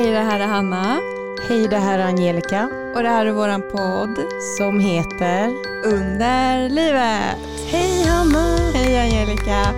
[0.00, 1.00] Hej, det här är Hanna.
[1.48, 4.26] Hej, det här är Angelica Och det här är våran podd
[4.58, 5.54] som heter
[5.84, 7.36] Under livet.
[7.66, 8.56] Hej Hanna!
[8.74, 9.74] Hej Angelica.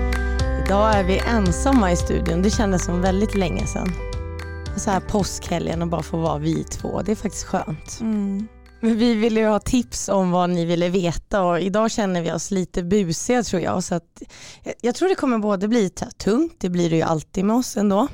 [0.64, 2.42] Idag är vi ensamma i studion.
[2.42, 3.92] Det kändes som väldigt länge sedan.
[4.76, 7.02] Så här påskhelgen och bara få vara vi två.
[7.02, 7.98] Det är faktiskt skönt.
[8.00, 8.48] Mm.
[8.80, 12.32] Men vi ville ju ha tips om vad ni ville veta och idag känner vi
[12.32, 13.84] oss lite busiga tror jag.
[13.84, 14.22] Så att,
[14.80, 18.08] jag tror det kommer både bli tungt, det blir det ju alltid med oss ändå.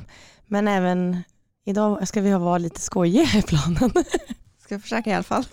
[0.47, 1.23] Men även
[1.69, 3.93] idag ska vi vara lite skojiga i planen.
[4.59, 5.45] Ska försöka i alla fall.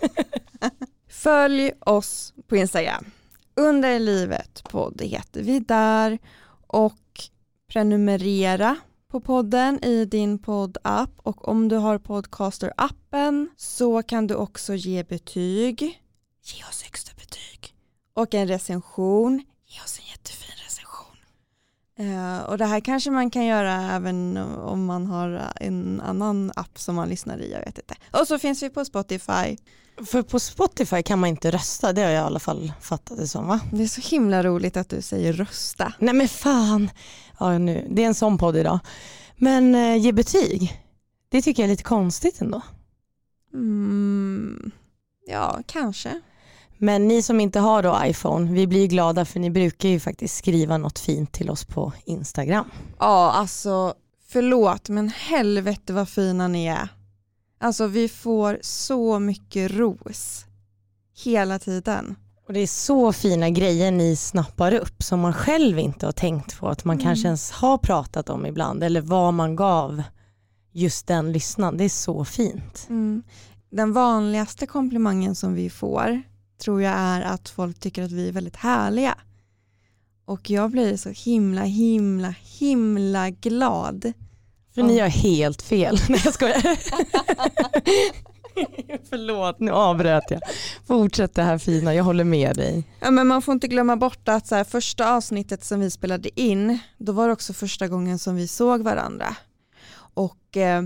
[1.08, 3.04] Följ oss på Instagram.
[3.54, 6.18] Under livet podd heter vi där
[6.66, 7.00] och
[7.68, 8.76] prenumerera
[9.08, 15.04] på podden i din poddapp och om du har podcaster-appen så kan du också ge
[15.04, 15.80] betyg.
[16.42, 17.74] Ge oss högsta betyg.
[18.14, 19.44] Och en recension.
[19.66, 21.16] Ge oss en jättefin recension.
[21.98, 26.78] Eh, och det här kanske man kan göra även om man har en annan app
[26.78, 27.94] som man lyssnar i, jag vet inte.
[28.10, 29.56] Och så finns vi på Spotify.
[30.06, 33.28] För på Spotify kan man inte rösta, det har jag i alla fall fattat det
[33.28, 33.60] som va?
[33.72, 35.92] Det är så himla roligt att du säger rösta.
[35.98, 36.90] Nej men fan,
[37.38, 38.78] ja, nu, det är en sån podd idag.
[39.36, 40.82] Men eh, ge betyg,
[41.28, 42.62] det tycker jag är lite konstigt ändå.
[43.54, 44.70] Mm,
[45.26, 46.20] ja, kanske.
[46.78, 50.36] Men ni som inte har då iPhone, vi blir glada för ni brukar ju faktiskt
[50.36, 52.64] skriva något fint till oss på Instagram.
[52.98, 53.94] Ja, alltså
[54.28, 56.88] förlåt men helvete vad fina ni är.
[57.60, 60.44] Alltså vi får så mycket ros
[61.24, 62.16] hela tiden.
[62.46, 66.58] Och det är så fina grejer ni snappar upp som man själv inte har tänkt
[66.58, 67.04] på att man Mm.
[67.04, 70.02] kanske ens har pratat om ibland eller vad man gav
[70.72, 71.76] just den lyssnaren.
[71.76, 72.86] Det är så fint.
[72.88, 73.22] Mm.
[73.70, 76.22] Den vanligaste komplimangen som vi får
[76.58, 79.18] tror jag är att folk tycker att vi är väldigt härliga.
[80.24, 84.02] Och jag blir så himla, himla, himla glad.
[84.74, 84.86] För Ja.
[84.86, 85.98] ni har helt fel.
[86.08, 86.62] Nej jag skojar.
[89.10, 90.40] Förlåt, nu avbröt jag.
[90.86, 92.84] Fortsätt det här fina, jag håller med dig.
[93.00, 96.40] Ja, men man får inte glömma bort att så här, första avsnittet som vi spelade
[96.40, 99.36] in, då var det också första gången som vi såg varandra.
[100.14, 100.82] Och eh,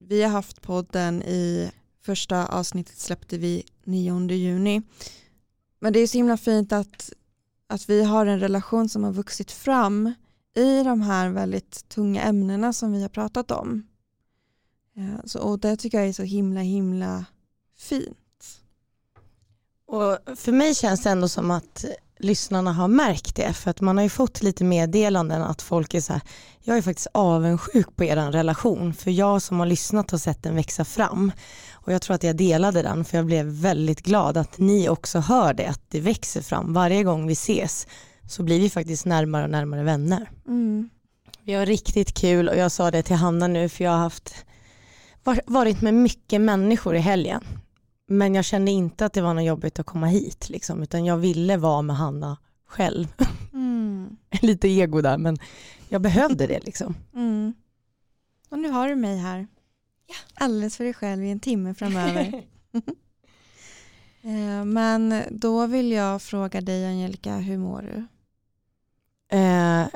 [0.00, 1.70] vi har haft podden i,
[2.06, 4.82] första avsnittet släppte vi 9 juni.
[5.80, 7.12] Men det är så himla fint att,
[7.66, 10.14] att vi har en relation som har vuxit fram
[10.54, 13.86] i de här väldigt tunga ämnena som vi har pratat om.
[14.96, 17.24] Eh, så, och det tycker jag är så himla himla
[17.78, 18.60] fint.
[19.86, 21.84] Och för mig känns det ändå som att
[22.18, 26.00] lyssnarna har märkt det för att man har ju fått lite meddelanden att folk är
[26.00, 26.22] så här,
[26.62, 30.54] jag är faktiskt avundsjuk på er relation för jag som har lyssnat har sett den
[30.54, 31.32] växa fram
[31.86, 35.18] och jag tror att jag delade den för jag blev väldigt glad att ni också
[35.18, 37.86] hör det, att det växer fram varje gång vi ses
[38.28, 40.30] så blir vi faktiskt närmare och närmare vänner.
[40.46, 40.90] Mm.
[41.42, 44.34] Vi har riktigt kul och jag sa det till Hanna nu för jag har haft
[45.24, 47.44] var- varit med mycket människor i helgen.
[48.08, 51.16] Men jag kände inte att det var något jobbigt att komma hit liksom, utan jag
[51.16, 52.36] ville vara med Hanna
[52.68, 53.06] själv.
[53.52, 54.16] Mm.
[54.42, 55.38] Lite ego där men
[55.88, 56.94] jag behövde det liksom.
[57.14, 57.54] Mm.
[58.50, 59.46] Och nu har du mig här.
[60.34, 62.44] Alldeles för dig själv i en timme framöver.
[64.22, 68.06] Eh, Men då vill jag fråga dig Angelica, hur mår du?
[69.38, 69.86] Eh,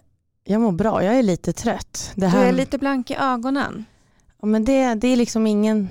[0.45, 2.13] jag mår bra, jag är lite trött.
[2.15, 3.85] Det Du här, är lite blank i ögonen.
[4.41, 5.89] ja, men det, det är liksom ingen,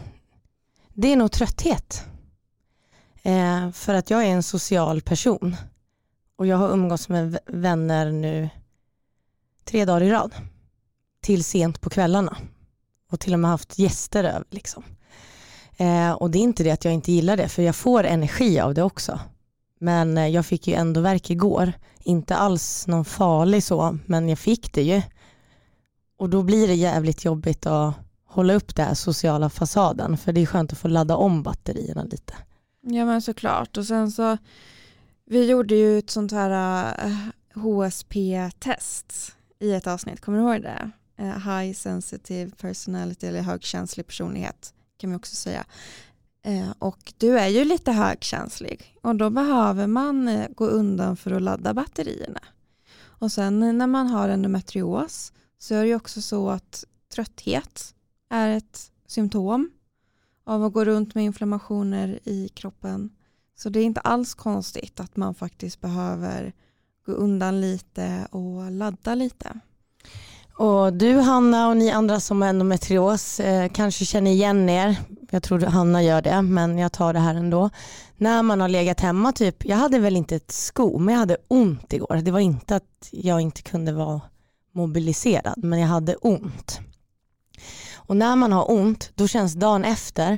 [0.93, 2.03] det är nog trötthet.
[3.23, 5.55] Eh, för att jag är en social person
[6.35, 8.49] och jag har umgåtts med vänner nu
[9.63, 10.33] tre dagar i rad
[11.21, 12.37] till sent på kvällarna
[13.11, 14.43] och till och med haft gäster över.
[14.49, 14.83] Liksom.
[15.77, 18.59] Eh, och det är inte det att jag inte gillar det för jag får energi
[18.59, 19.19] av det också.
[19.79, 24.39] Men eh, jag fick ju ändå verk igår, inte alls någon farlig så, men jag
[24.39, 25.01] fick det ju.
[26.17, 27.93] Och då blir det jävligt jobbigt att
[28.25, 32.03] hålla upp den här sociala fasaden för det är skönt att få ladda om batterierna
[32.03, 32.33] lite.
[32.81, 33.77] Ja men såklart.
[33.77, 34.37] Och sen så,
[35.25, 40.61] vi gjorde ju ett sånt här eh, uh, HSP-test i ett avsnitt, kommer du ihåg
[40.61, 40.91] det?
[41.19, 45.65] Eh, High sensitive personality eller högkänslig personlighet kan vi också säga.
[46.43, 51.31] Eh, Och du är ju lite högkänslig och då behöver man eh, gå undan för
[51.31, 52.39] att ladda batterierna.
[53.01, 57.95] Och sen eh, när man har endometrios så är det ju också så att trötthet
[58.29, 59.71] är ett symptom
[60.43, 63.09] av att gå runt med inflammationer i kroppen.
[63.55, 66.53] Så det är inte alls konstigt att man faktiskt behöver
[67.05, 69.59] gå undan lite och ladda lite.
[70.59, 74.95] Och du Hanna och ni andra som har endometrios eh, kanske känner igen er.
[75.31, 77.69] Jag tror Hanna gör det men jag tar det här ändå.
[78.17, 81.37] När man har legat hemma typ, jag hade väl inte ett sko men jag hade
[81.47, 82.15] ont igår.
[82.15, 84.21] Det var inte att jag inte kunde vara
[84.73, 86.79] mobiliserad men jag hade ont.
[87.95, 90.37] Och när man har ont, då känns dagen efter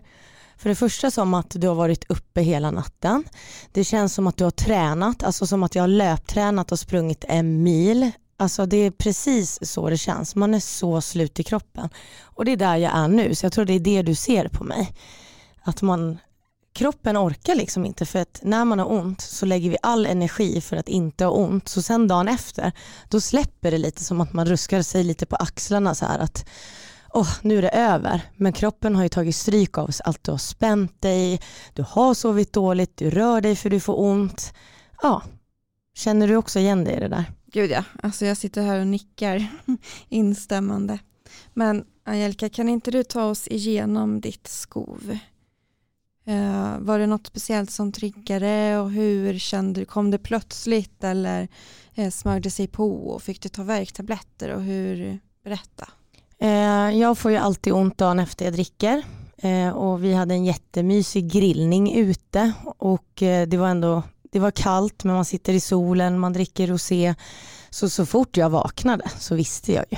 [0.58, 3.24] för det första som att du har varit uppe hela natten.
[3.72, 7.26] Det känns som att du har tränat, alltså som att jag har löptränat och sprungit
[7.28, 8.12] en mil.
[8.42, 10.36] Alltså det är precis så det känns.
[10.36, 11.90] Man är så slut i kroppen.
[12.22, 14.48] Och det är där jag är nu, så jag tror det är det du ser
[14.48, 14.94] på mig.
[15.64, 16.18] Att man,
[16.74, 20.62] kroppen orkar liksom inte för att när man har ont så lägger vi all energi
[20.62, 21.68] för att inte ha ont.
[21.68, 22.72] Så sen dagen efter,
[23.10, 26.46] då släpper det lite som att man ruskar sig lite på axlarna så här att
[27.14, 28.22] oh, nu är det över.
[28.36, 31.42] Men kroppen har ju tagit stryk av allt du har spänt dig,
[31.74, 34.54] du har sovit dåligt, du rör dig för du får ont.
[35.02, 35.22] Ja,
[35.96, 37.26] känner du också igen dig i det där?
[37.52, 39.48] Gud ja, alltså jag sitter här och nickar
[40.10, 41.00] instämmande.
[41.54, 45.18] Men Angelica, kan inte du ta oss igenom ditt skov?
[46.28, 49.86] Uh, var det något speciellt som triggade och hur kände du?
[49.86, 51.48] Kom det plötsligt eller
[51.96, 55.20] eh, uh, smög det sig på och fick du ta värktabletter och hur?
[55.44, 55.88] Berätta.
[56.44, 59.04] Uh, jag får ju alltid ont dagen efter jag dricker
[59.74, 65.16] och vi hade en jättemysig grillning ute och det var ändå det var kallt men
[65.16, 67.16] man sitter i solen, man dricker rosé.
[67.70, 69.98] Så, så fort jag vaknade så visste jag ju.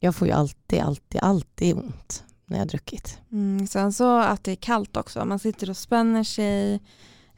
[0.00, 3.18] Jag får ju alltid, alltid, alltid ont när jag druckit.
[3.32, 6.80] Mm, sen så att det är kallt också, man sitter och spänner sig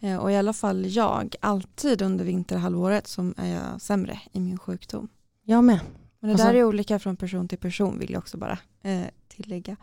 [0.00, 4.58] eh, och i alla fall jag, alltid under vinterhalvåret som är jag sämre i min
[4.58, 5.08] sjukdom.
[5.44, 5.80] Jag med.
[6.20, 9.76] Men det där är olika från person till person vill jag också bara eh, tillägga.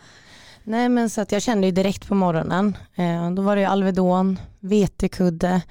[0.63, 4.39] Nej men så att jag kände ju direkt på morgonen, eh, då var det Alvedon,
[4.59, 5.61] vetekudde,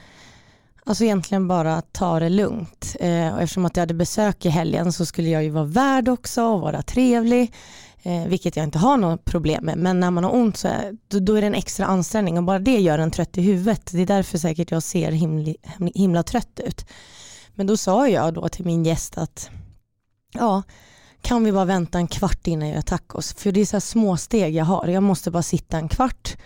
[0.89, 2.97] Alltså egentligen bara ta det lugnt.
[3.01, 6.09] Eh, och eftersom att jag hade besök i helgen så skulle jag ju vara värd
[6.09, 7.55] också och vara trevlig.
[8.03, 9.79] Eh, vilket jag inte har något problem med.
[9.79, 12.45] Men när man har ont så är, då, då, är det en extra ansträngning och
[12.45, 13.91] bara det gör en trött i huvudet.
[13.93, 15.55] Det är därför säkert jag ser himla,
[15.95, 16.87] himla trött ut.
[17.55, 19.51] Men då sa jag då till min gäst att
[20.33, 20.63] ja,
[21.23, 23.35] kan vi bara vänta en kvart innan jag gör tacos?
[23.35, 24.87] För det är så här små steg jag har.
[24.87, 26.37] Jag måste bara sitta en kvart.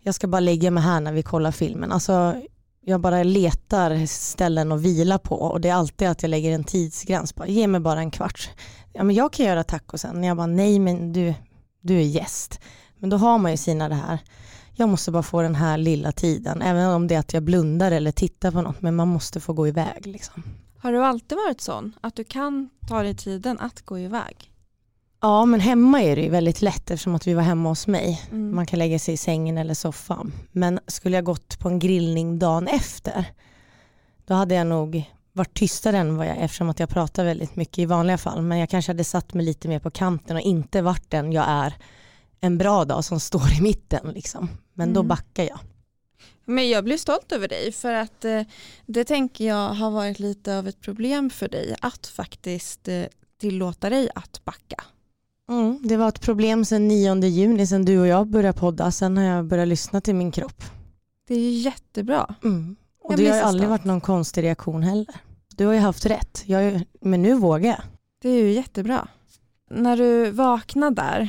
[0.00, 1.92] Jag ska bara lägga mig här när vi kollar filmen.
[1.92, 2.42] Alltså,
[2.88, 6.64] jag bara letar ställen att vila på och det är alltid att jag lägger en
[6.64, 7.34] tidsgräns.
[7.34, 8.50] Bara, ge mig bara en kvart.
[8.92, 10.24] Ja, men jag kan göra tacosen.
[10.24, 11.34] Jag bara, nej men du,
[11.80, 12.60] du är gäst.
[12.98, 14.18] Men då har man ju sina det här.
[14.74, 16.62] Jag måste bara få den här lilla tiden.
[16.62, 18.82] Även om det är att jag blundar eller tittar på något.
[18.82, 20.06] Men man måste få gå iväg.
[20.06, 20.42] Liksom.
[20.78, 21.92] Har du alltid varit sån?
[22.00, 24.52] Att du kan ta dig tiden att gå iväg?
[25.20, 28.22] Ja men hemma är det ju väldigt lätt eftersom att vi var hemma hos mig.
[28.30, 28.54] Mm.
[28.54, 30.32] Man kan lägga sig i sängen eller soffan.
[30.52, 33.24] Men skulle jag gått på en grillning dagen efter
[34.26, 37.56] då hade jag nog varit tystare än vad jag är eftersom att jag pratar väldigt
[37.56, 38.42] mycket i vanliga fall.
[38.42, 41.44] Men jag kanske hade satt mig lite mer på kanten och inte varit den jag
[41.48, 41.74] är
[42.40, 44.12] en bra dag som står i mitten.
[44.14, 44.48] Liksom.
[44.74, 44.94] Men mm.
[44.94, 45.58] då backar jag.
[46.44, 48.42] Men jag blir stolt över dig för att eh,
[48.86, 53.04] det tänker jag har varit lite av ett problem för dig att faktiskt eh,
[53.40, 54.84] tillåta dig att backa.
[55.48, 58.90] Mm, det var ett problem sedan 9 juni, sedan du och jag började podda.
[58.90, 60.62] Sen har jag börjat lyssna till min kropp.
[61.28, 62.34] Det är jättebra.
[62.44, 62.76] Mm.
[63.00, 65.14] Och det har ju aldrig varit någon konstig reaktion heller.
[65.56, 67.82] Du har ju haft rätt, jag, men nu vågar jag.
[68.22, 69.08] Det är ju jättebra.
[69.70, 71.28] När du vaknade där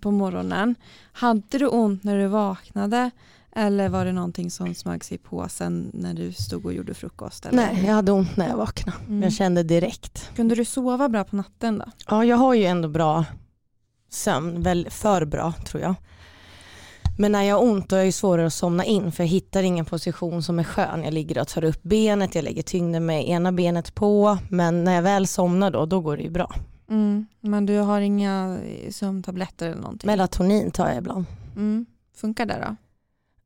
[0.00, 0.74] på morgonen,
[1.12, 3.10] hade du ont när du vaknade
[3.56, 7.46] eller var det någonting som smög sig på sen när du stod och gjorde frukost?
[7.46, 7.56] Eller?
[7.56, 8.98] Nej, jag hade ont när jag vaknade.
[9.08, 9.22] Mm.
[9.22, 10.30] Jag kände direkt.
[10.36, 11.84] Kunde du sova bra på natten då?
[12.08, 13.24] Ja, jag har ju ändå bra
[14.14, 15.94] sömn, väl för bra tror jag.
[17.18, 19.62] Men när jag har ont då är det svårare att somna in för jag hittar
[19.62, 21.04] ingen position som är skön.
[21.04, 24.94] Jag ligger och tar upp benet, jag lägger tyngden med ena benet på men när
[24.94, 26.54] jag väl somnar då, då går det ju bra.
[26.88, 28.58] Mm, men du har inga
[28.90, 30.06] sömntabletter eller någonting?
[30.06, 31.24] Melatonin tar jag ibland.
[31.56, 31.86] Mm.
[32.16, 32.76] Funkar det då?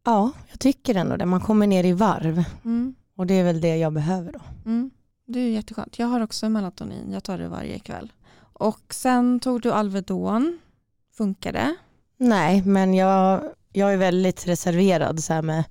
[0.05, 1.27] Ja, jag tycker ändå det.
[1.27, 2.95] Man kommer ner i varv mm.
[3.17, 4.41] och det är väl det jag behöver då.
[4.67, 4.91] Mm.
[5.27, 5.99] Det är jätteskönt.
[5.99, 8.13] Jag har också melatonin, jag tar det varje kväll.
[8.59, 10.59] Och sen tog du Alvedon.
[11.17, 11.75] Funkar det?
[12.17, 15.65] Nej, men jag, jag är väldigt reserverad så med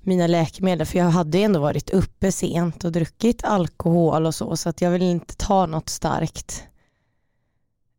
[0.00, 4.68] mina läkemedel för jag hade ändå varit uppe sent och druckit alkohol och så så
[4.68, 6.64] att jag vill inte ta något starkt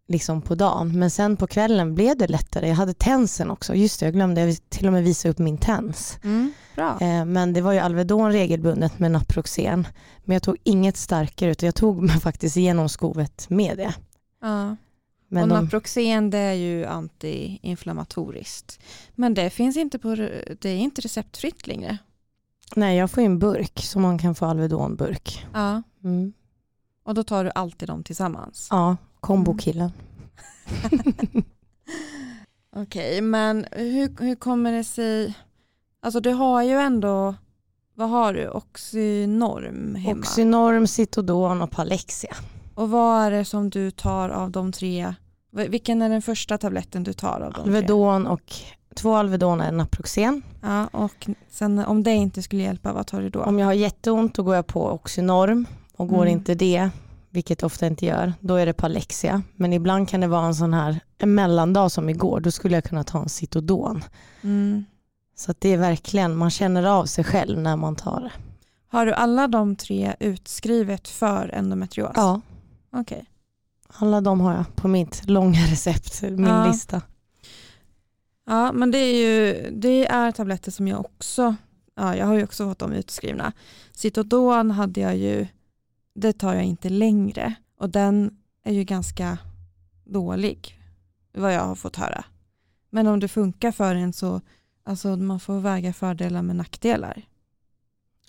[0.08, 1.00] liksom på dagen.
[1.00, 2.68] Men sen på kvällen blev det lättare.
[2.68, 3.76] Jag hade tensen också.
[3.76, 6.20] Just det, jag glömde jag till och med visa upp min tens.
[6.24, 6.98] Mm, bra.
[7.02, 9.88] Eh, men det var ju Alvedon regelbundet med Naproxen.
[10.24, 13.94] Men jag tog inget starkare utan jag tog mig faktiskt igenom skovet med det.
[14.44, 14.76] Ja.
[15.28, 15.64] Men och de...
[15.64, 18.80] Naproxen det är ju antiinflammatoriskt.
[19.16, 20.16] Men det finns inte på,
[20.60, 21.98] det är inte receptfritt längre.
[22.76, 25.46] Nej, jag får en burk som man kan få Alvedon-burk.
[25.54, 25.82] Ja.
[26.04, 26.34] Mm.
[27.04, 28.68] Och då tar du alltid dem tillsammans?
[28.72, 29.92] Ja, kombokillen.
[30.92, 31.44] Mm.
[32.76, 35.34] Okej, okay, men hur, hur kommer det sig,
[36.02, 37.36] alltså du har ju ändå,
[37.94, 40.20] vad har du, Oxynorm hemma?
[40.20, 42.36] Oxynorm, Citodon och Palexia.
[42.76, 45.14] Och vad är det som du tar av de tre
[45.52, 48.54] Vilken är den första tabletten du tar av de Alvedon och
[48.96, 50.42] två Alvedon och en Naproxen.
[50.62, 53.44] Ja, och sen om det inte skulle hjälpa, vad tar du då?
[53.44, 55.66] Om jag har jätteont då går jag på Oxynorm
[55.96, 56.28] och går mm.
[56.28, 56.90] inte det,
[57.30, 59.42] vilket ofta inte gör, då är det Palexia.
[59.56, 62.84] Men ibland kan det vara en sån här en mellandag som igår, då skulle jag
[62.84, 64.04] kunna ta en Citodon.
[64.42, 64.86] Mm.
[65.36, 68.32] Så det är verkligen, man känner av sig själv när man tar det.
[68.88, 72.12] Har du alla de tre utskrivet för endometrios?
[72.16, 72.42] Ja.
[72.94, 73.18] Okej.
[73.18, 73.26] Okay.
[73.88, 76.68] Alla de har jag på mitt långa recept, min ja.
[76.68, 77.02] lista.
[78.46, 81.56] Ja, men det är ju det är tabletter som jag också,
[81.96, 83.54] ja jag har ju också fått dem utskrivna.
[83.92, 85.48] Citodon hade jag ju,
[86.16, 89.38] det tar jag inte längre och den är ju ganska
[90.04, 90.80] dålig
[91.34, 92.26] vad jag har fått höra.
[92.90, 94.42] Men om det funkar för en så,
[94.84, 97.26] alltså man får väga fördelar med nackdelar.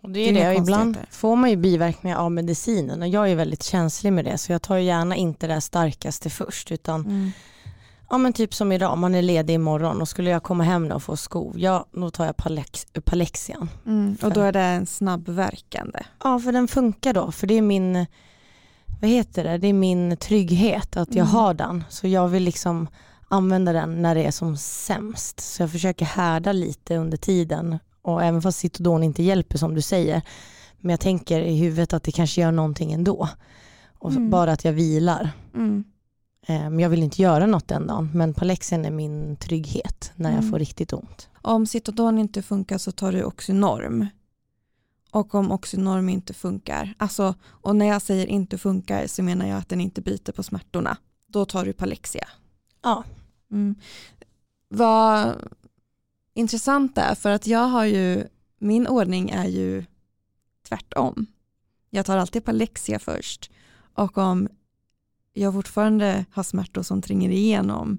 [0.04, 0.54] Och det är det, det.
[0.54, 4.52] ibland får man ju biverkningar av medicinen och jag är väldigt känslig med det så
[4.52, 7.30] jag tar gärna inte det starkaste först utan mm.
[8.10, 11.02] ja men typ som idag, man är ledig imorgon och skulle jag komma hem och
[11.02, 13.68] få skov, ja då tar jag Palex, Palexian.
[13.86, 14.16] Mm.
[14.22, 15.98] Och då är det en snabbverkande?
[16.24, 18.06] Ja för den funkar då, för det är min
[19.00, 21.34] vad heter det, det är min trygghet att jag mm.
[21.34, 21.84] har den.
[21.88, 22.88] Så jag vill liksom
[23.28, 25.40] använda den när det är som sämst.
[25.40, 29.82] Så jag försöker härda lite under tiden och även fast Citodon inte hjälper som du
[29.82, 30.22] säger,
[30.80, 33.28] men jag tänker i huvudet att det kanske gör någonting ändå.
[33.98, 34.30] Och mm.
[34.30, 35.30] Bara att jag vilar.
[35.54, 35.84] Mm.
[36.46, 40.38] Eh, jag vill inte göra något den dagen, men Palexen är min trygghet när jag
[40.38, 40.50] mm.
[40.50, 41.28] får riktigt ont.
[41.42, 44.06] Om Citodon inte funkar så tar du Oxynorm.
[45.10, 49.58] Och om Oxynorm inte funkar, alltså, och när jag säger inte funkar så menar jag
[49.58, 50.96] att den inte biter på smärtorna.
[51.26, 52.28] Då tar du Palexia.
[52.82, 53.04] Ja.
[53.50, 53.74] Mm.
[54.68, 55.34] Vad,
[56.34, 58.24] intressant där för att jag har ju,
[58.58, 59.84] min ordning är ju
[60.68, 61.26] tvärtom.
[61.90, 63.50] Jag tar alltid Palexia först
[63.94, 64.48] och om
[65.32, 67.98] jag fortfarande har smärtor som tränger igenom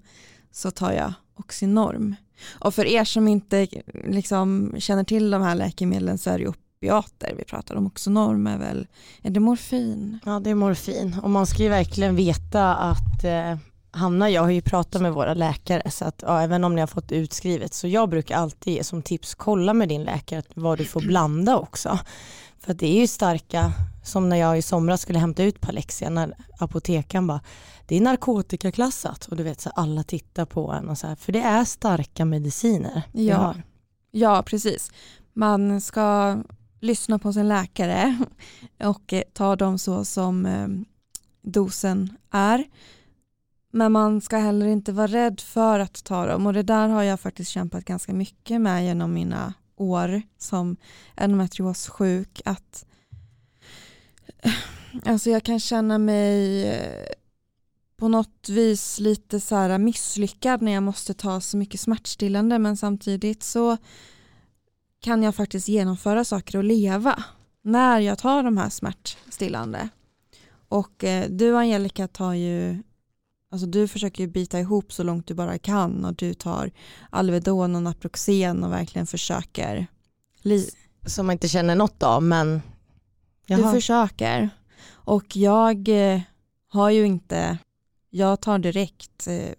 [0.51, 2.15] så tar jag Oxynorm.
[2.59, 7.35] Och för er som inte liksom känner till de här läkemedlen så är det opiater
[7.37, 7.87] vi pratar om.
[7.87, 8.87] Oxynorm är väl,
[9.21, 10.19] är det morfin?
[10.25, 13.57] Ja det är morfin och man ska ju verkligen veta att eh,
[13.95, 16.87] Hanna jag har ju pratat med våra läkare så att ja, även om ni har
[16.87, 20.85] fått utskrivet så jag brukar alltid ge som tips kolla med din läkare vad du
[20.85, 21.99] får blanda också.
[22.59, 23.73] För det är ju starka,
[24.03, 27.41] som när jag i somras skulle hämta ut Palexia när apotekaren bara
[27.87, 31.31] det är narkotikaklassat och du vet så alla tittar på en och så här, för
[31.31, 33.01] det är starka mediciner.
[33.11, 33.55] Ja,
[34.11, 34.91] ja precis.
[35.33, 36.37] Man ska
[36.79, 38.17] lyssna på sin läkare
[38.83, 40.67] och ta dem så som eh,
[41.41, 42.63] dosen är.
[43.75, 47.03] Men man ska heller inte vara rädd för att ta dem och det där har
[47.03, 50.77] jag faktiskt kämpat ganska mycket med genom mina år som
[51.15, 52.85] endometriossjuk att
[54.37, 54.53] eh,
[55.05, 57.07] alltså jag kan känna mig eh,
[57.97, 62.77] på något vis lite så här misslyckad när jag måste ta så mycket smärtstillande men
[62.77, 63.77] samtidigt så
[64.99, 67.23] kan jag faktiskt genomföra saker och leva
[67.61, 69.89] när jag tar de här smärtstillande.
[70.69, 72.83] Och eh, du Angelica tar ju
[73.55, 76.71] Alltså du försöker ju bita ihop så långt du bara kan och du tar
[77.09, 79.87] Alvedon och Naproxen och verkligen försöker.
[81.05, 82.61] Som man inte känner något av men
[83.45, 83.71] Jaha.
[83.71, 84.49] Du försöker.
[84.91, 86.21] Och jag eh,
[86.67, 87.57] har ju inte,
[88.09, 89.53] jag tar direkt eh,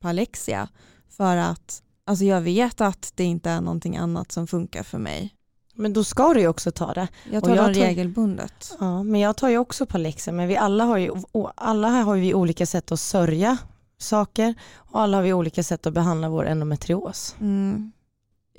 [0.00, 0.68] på Alexia
[1.08, 5.34] för att alltså jag vet att det inte är någonting annat som funkar för mig.
[5.80, 7.08] Men då ska du ju också ta det.
[7.30, 8.76] Jag tar det regelbundet.
[8.80, 10.32] Ja, men jag tar ju också på läxor.
[10.32, 11.12] Men vi alla har ju,
[11.54, 13.58] alla har ju olika sätt att sörja
[13.98, 17.36] saker och alla har vi olika sätt att behandla vår endometrios.
[17.40, 17.92] Mm.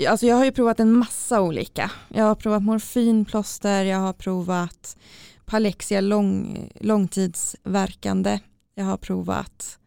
[0.09, 1.91] Alltså jag har ju provat en massa olika.
[2.09, 4.97] Jag har provat morfinplåster, jag har provat
[5.45, 8.39] Palexia lång, långtidsverkande,
[8.75, 9.79] jag har provat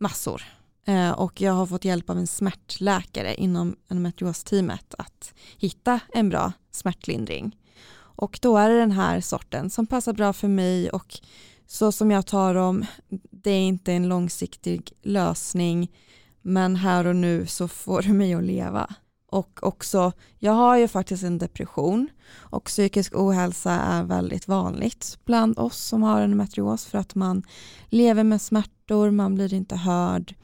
[0.00, 0.42] massor.
[0.86, 6.52] Eh, och jag har fått hjälp av en smärtläkare inom endometriosteamet att hitta en bra
[6.70, 7.56] smärtlindring.
[7.94, 11.20] Och då är det den här sorten som passar bra för mig och
[11.66, 12.84] så som jag tar dem,
[13.30, 15.90] det är inte en långsiktig lösning
[16.42, 18.94] men här och nu så får du mig att leva.
[19.26, 25.58] Och också, jag har ju faktiskt en depression och psykisk ohälsa är väldigt vanligt bland
[25.58, 27.42] oss som har endometrios för att man
[27.88, 30.34] lever med smärtor, man blir inte hörd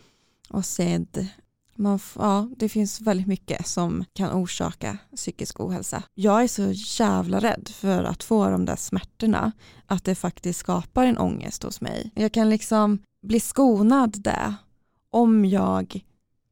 [0.50, 1.28] och sedd.
[1.74, 6.02] Man, ja, det finns väldigt mycket som kan orsaka psykisk ohälsa.
[6.14, 9.52] Jag är så jävla rädd för att få de där smärtorna
[9.86, 12.10] att det faktiskt skapar en ångest hos mig.
[12.14, 14.54] Jag kan liksom bli skonad där
[15.10, 16.00] om jag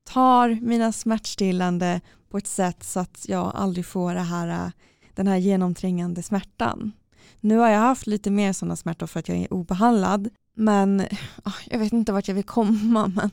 [0.05, 2.01] tar mina smärtstillande
[2.31, 4.71] på ett sätt så att jag aldrig får det här, äh,
[5.15, 6.93] den här genomträngande smärtan.
[7.41, 10.29] Nu har jag haft lite mer sådana smärtor för att jag är obehandlad.
[10.55, 11.07] Men
[11.67, 13.07] jag vet inte vart jag vill komma.
[13.17, 13.31] Men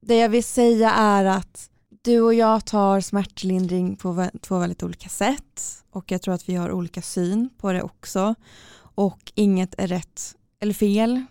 [0.00, 1.70] det jag vill säga är att
[2.02, 5.84] du och jag tar smärtlindring på två väldigt olika sätt.
[5.90, 8.34] Och jag tror att vi har olika syn på det också.
[8.78, 11.22] Och inget är rätt eller fel.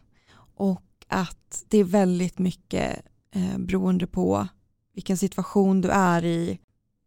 [0.55, 4.47] Och att det är väldigt mycket eh, beroende på
[4.93, 6.59] vilken situation du är i.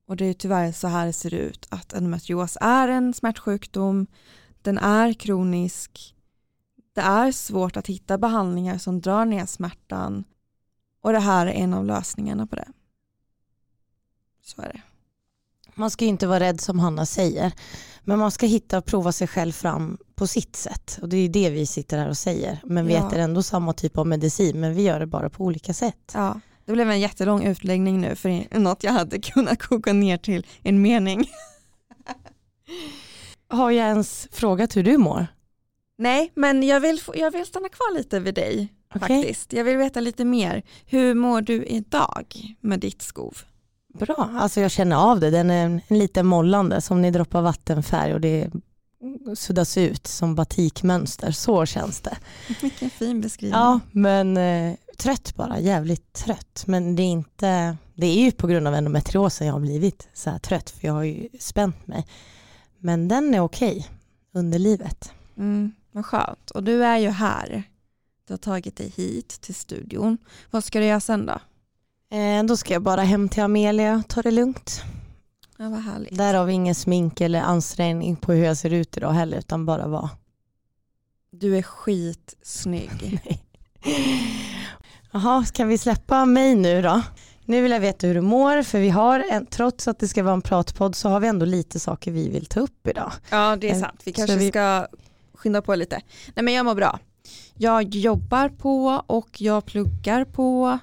[0.06, 4.06] Och det är tyvärr så här det ser ut att endometrios är en smärtsjukdom,
[4.62, 6.14] den är kronisk,
[6.94, 10.24] det är svårt att hitta behandlingar som drar ner smärtan
[11.08, 12.68] och det här är en av lösningarna på det.
[14.44, 14.80] Så är det.
[15.74, 17.52] Man ska inte vara rädd som Hanna säger.
[18.04, 20.98] Men man ska hitta och prova sig själv fram på sitt sätt.
[21.02, 22.60] Och det är det vi sitter här och säger.
[22.64, 23.06] Men vi ja.
[23.06, 26.12] äter ändå samma typ av medicin men vi gör det bara på olika sätt.
[26.14, 30.46] Ja, det blev en jättelång utläggning nu för något jag hade kunnat koka ner till
[30.62, 31.24] en mening.
[33.48, 35.26] Har jag ens frågat hur du mår?
[35.98, 39.08] Nej, men jag vill, jag vill stanna kvar lite vid dig okay.
[39.08, 39.52] faktiskt.
[39.52, 40.62] Jag vill veta lite mer.
[40.86, 43.38] Hur mår du idag med ditt skov?
[43.94, 45.30] Bra, alltså jag känner av det.
[45.30, 48.50] Den är en lite mollande som ni droppar vattenfärg och det
[49.34, 51.30] suddas ut som batikmönster.
[51.30, 52.16] Så känns det.
[52.62, 53.60] Vilken fin beskrivning.
[53.60, 55.60] Ja, men eh, trött bara.
[55.60, 56.64] Jävligt trött.
[56.66, 60.30] Men det är inte, det är ju på grund av endometriosen jag har blivit så
[60.30, 62.06] här trött för jag har ju spänt mig.
[62.78, 63.86] Men den är okej
[64.32, 65.12] under livet.
[65.36, 66.50] Mm, vad skönt.
[66.50, 67.62] Och du är ju här.
[68.28, 70.18] Du har tagit dig hit till studion.
[70.50, 71.38] Vad ska du göra sen då?
[72.16, 74.82] Eh, då ska jag bara hem till Amelia och ta det lugnt.
[75.58, 76.16] Ja, vad härligt.
[76.16, 79.66] Där har vi ingen smink eller ansträngning på hur jag ser ut idag heller utan
[79.66, 80.10] bara vara.
[81.30, 83.20] Du är skitsnygg.
[85.12, 87.02] Jaha, kan vi släppa mig nu då?
[87.44, 90.22] Nu vill jag veta hur du mår för vi har, en, trots att det ska
[90.22, 93.12] vara en pratpodd så har vi ändå lite saker vi vill ta upp idag.
[93.30, 94.48] Ja det är eh, sant, vi kanske vi...
[94.48, 94.86] ska
[95.34, 96.00] skynda på lite.
[96.34, 96.98] Nej men jag mår bra.
[97.60, 100.78] Jag jobbar på och jag pluggar på.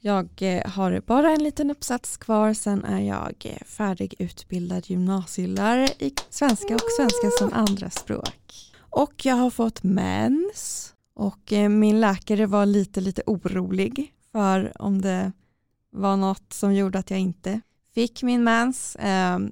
[0.00, 6.14] Jag eh, har bara en liten uppsats kvar, sen är jag eh, färdigutbildad gymnasielärare i
[6.30, 8.72] svenska och svenska som andraspråk.
[8.78, 15.02] Och jag har fått mens och eh, min läkare var lite, lite orolig för om
[15.02, 15.32] det
[15.90, 17.60] var något som gjorde att jag inte
[17.96, 18.96] fick min mens,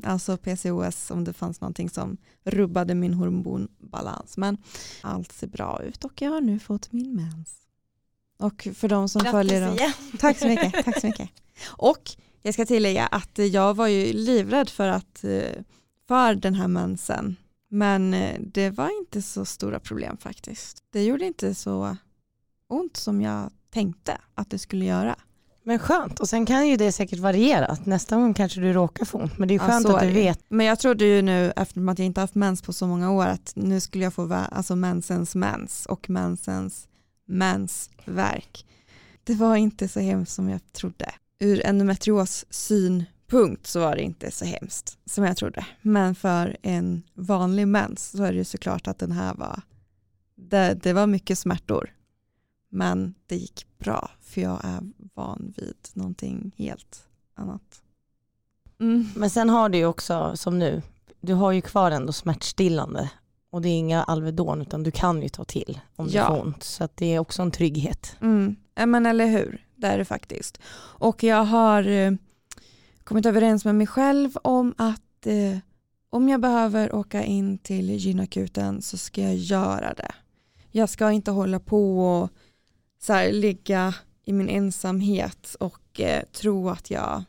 [0.02, 4.36] alltså PCOS om det fanns någonting som rubbade min hormonbalans.
[4.36, 4.56] Men
[5.00, 7.54] allt ser bra ut och jag har nu fått min mens.
[8.38, 9.74] Och för de som Grattis följer.
[9.74, 9.92] Igen.
[10.18, 10.84] Tack så mycket.
[10.84, 11.30] tack så mycket.
[11.64, 12.10] Och
[12.42, 15.62] jag ska tillägga att jag var ju livrädd för, att, eh,
[16.08, 17.36] för den här mensen.
[17.68, 20.82] Men eh, det var inte så stora problem faktiskt.
[20.90, 21.96] Det gjorde inte så
[22.68, 25.16] ont som jag tänkte att det skulle göra.
[25.66, 27.76] Men skönt, och sen kan ju det säkert variera.
[27.84, 30.40] Nästa gång kanske du råkar få ont, men det är skönt ja, att du vet.
[30.48, 33.26] Men jag trodde ju nu, eftersom att jag inte haft mens på så många år,
[33.26, 36.88] att nu skulle jag få alltså mensens mens och mensens
[37.26, 38.66] mensvärk.
[39.24, 41.10] Det var inte så hemskt som jag trodde.
[41.38, 45.66] Ur endometrios synpunkt så var det inte så hemskt som jag trodde.
[45.82, 49.62] Men för en vanlig mens så är det ju såklart att den här var,
[50.36, 51.90] det, det var mycket smärtor.
[52.68, 54.80] Men det gick bra för jag är
[55.14, 57.82] van vid någonting helt annat.
[58.80, 59.08] Mm.
[59.16, 60.82] Men sen har du ju också som nu,
[61.20, 63.10] du har ju kvar ändå smärtstillande
[63.50, 66.22] och det är inga Alvedon utan du kan ju ta till om ja.
[66.22, 66.62] du får ont.
[66.62, 68.16] Så att det är också en trygghet.
[68.20, 68.56] Mm.
[68.74, 70.58] Ja men eller hur, det är det faktiskt.
[70.76, 72.12] Och jag har eh,
[73.04, 75.58] kommit överens med mig själv om att eh,
[76.10, 80.14] om jag behöver åka in till gynakuten så ska jag göra det.
[80.70, 82.30] Jag ska inte hålla på och
[83.00, 87.24] så här, ligga i min ensamhet och eh, tro att jag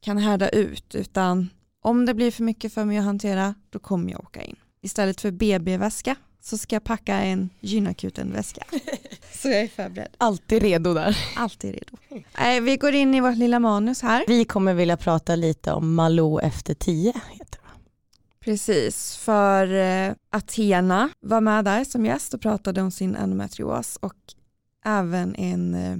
[0.00, 4.10] kan härda ut utan om det blir för mycket för mig att hantera då kommer
[4.12, 8.64] jag åka in istället för BB-väska så ska jag packa en gynakuten-väska.
[9.32, 10.16] så jag är förberedd.
[10.18, 11.18] Alltid redo där.
[11.36, 12.24] Alltid redo.
[12.38, 14.24] Nej, vi går in i vårt lilla manus här.
[14.26, 17.12] Vi kommer vilja prata lite om Malou efter tio.
[17.30, 17.64] Heter det.
[18.40, 24.14] Precis, för eh, Athena var med där som gäst och pratade om sin endometrios och
[24.84, 25.98] även en eh,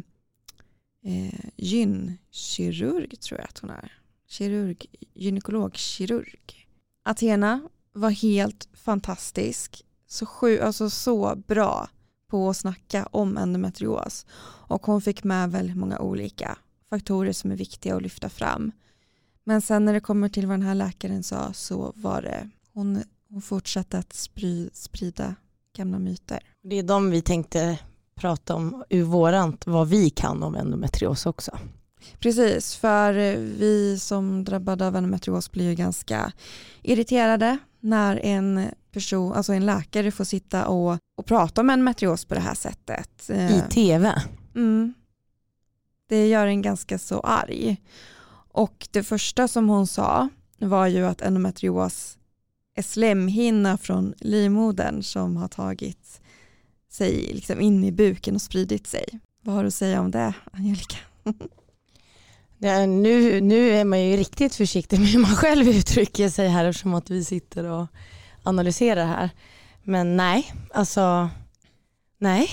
[1.05, 3.93] eh gynkirurg tror jag att hon är.
[4.29, 6.69] Kirurg, gynekologkirurg.
[7.03, 9.85] Athena var helt fantastisk.
[10.07, 11.89] Så, sju, alltså så bra
[12.27, 14.27] på att snacka om endometrios.
[14.67, 16.59] Och hon fick med väldigt många olika
[16.91, 18.73] faktorer som är viktiga att lyfta fram.
[19.45, 23.03] Men sen när det kommer till vad den här läkaren sa så var det, hon,
[23.29, 25.35] hon fortsatte att spry, sprida
[25.77, 26.43] gamla myter.
[26.63, 27.79] Det är de vi tänkte
[28.15, 31.59] prata om ur vårant, vad vi kan om endometrios också.
[32.19, 36.33] Precis, för vi som drabbade av endometrios blir ju ganska
[36.83, 42.35] irriterade när en person, alltså en läkare får sitta och, och prata om endometrios på
[42.35, 43.31] det här sättet.
[43.31, 44.23] I tv?
[44.55, 44.95] Mm.
[46.09, 47.77] Det gör en ganska så arg.
[48.53, 52.19] Och det första som hon sa var ju att endometrios
[52.75, 56.21] är slemhinna från livmodern som har tagit
[56.95, 59.05] sig liksom in i buken och spridit sig.
[59.43, 60.97] Vad har du att säga om det, Angelica?
[62.59, 66.65] Ja, nu, nu är man ju riktigt försiktig med hur man själv uttrycker sig här
[66.65, 67.87] eftersom att vi sitter och
[68.43, 69.31] analyserar här.
[69.83, 71.31] Men nej, alltså
[72.19, 72.49] nej.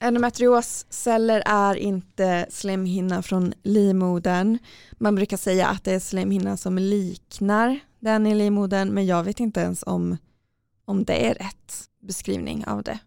[0.00, 4.58] Endometriosceller är inte slemhinna från livmodern.
[4.92, 9.40] Man brukar säga att det är slemhinna som liknar den i livmodern men jag vet
[9.40, 10.16] inte ens om,
[10.84, 12.98] om det är rätt beskrivning av det.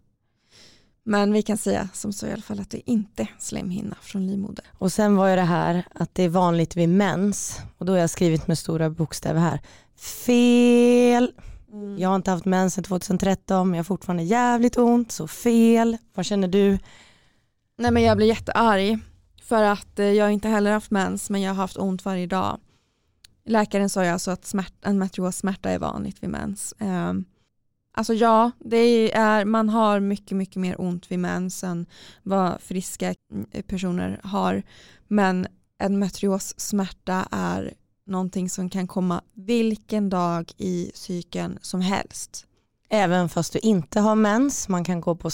[1.02, 4.26] Men vi kan säga som så i alla fall att det inte är slemhinna från
[4.26, 4.66] livmodern.
[4.78, 7.98] Och sen var ju det här att det är vanligt vid mens och då har
[7.98, 9.60] jag skrivit med stora bokstäver här.
[9.96, 11.32] Fel.
[11.72, 11.98] Mm.
[11.98, 15.96] Jag har inte haft mens sedan 2013 men jag har fortfarande jävligt ont så fel.
[16.14, 16.78] Vad känner du?
[17.78, 18.98] Nej men jag blir jättearg
[19.42, 22.58] för att eh, jag inte heller haft mens men jag har haft ont varje dag.
[23.44, 26.74] Läkaren sa ju alltså att smärt, en smärta är vanligt vid mens.
[26.78, 27.24] Um,
[28.00, 31.86] Alltså ja, det är, man har mycket, mycket mer ont vid mens än
[32.22, 33.14] vad friska
[33.66, 34.62] personer har.
[35.08, 35.46] Men
[35.78, 36.10] en
[36.56, 37.74] smärta är
[38.06, 42.46] någonting som kan komma vilken dag i cykeln som helst.
[42.88, 45.30] Även fast du inte har mens, man kan gå på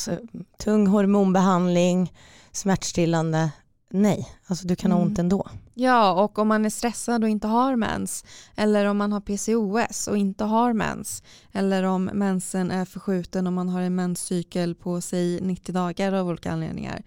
[0.59, 2.13] tung hormonbehandling,
[2.53, 3.51] smärtstillande.
[3.91, 5.21] Nej, alltså du kan ha ont mm.
[5.21, 5.49] ändå.
[5.79, 10.09] Ja, och om man är stressad och inte har mens, eller om man har PCOS
[10.09, 15.01] och inte har mens, eller om mensen är förskjuten och man har en menscykel på
[15.01, 17.03] sig 90 dagar av olika anledningar,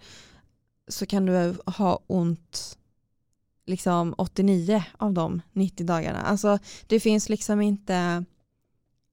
[0.88, 2.78] så kan du ha ont
[3.66, 6.20] liksom 89 av de 90 dagarna.
[6.20, 8.24] Alltså det finns liksom inte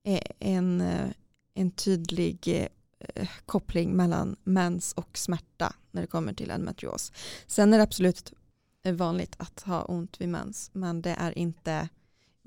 [0.03, 1.09] eh, en, eh,
[1.53, 7.11] en tydlig eh, koppling mellan mens och smärta när det kommer till endometrios.
[7.47, 8.33] Sen är det absolut
[8.83, 11.89] vanligt att ha ont vid mens men det är inte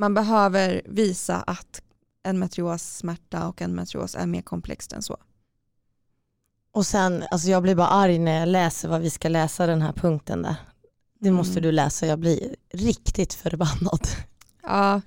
[0.00, 1.82] man behöver visa att
[2.22, 5.16] endometrios smärta och endometrios är mer komplext än så.
[6.72, 9.82] Och sen, alltså jag blir bara arg när jag läser vad vi ska läsa den
[9.82, 10.56] här punkten där.
[11.18, 11.62] Det måste mm.
[11.62, 14.00] du läsa, jag blir riktigt förbannad.
[14.62, 15.00] Ja,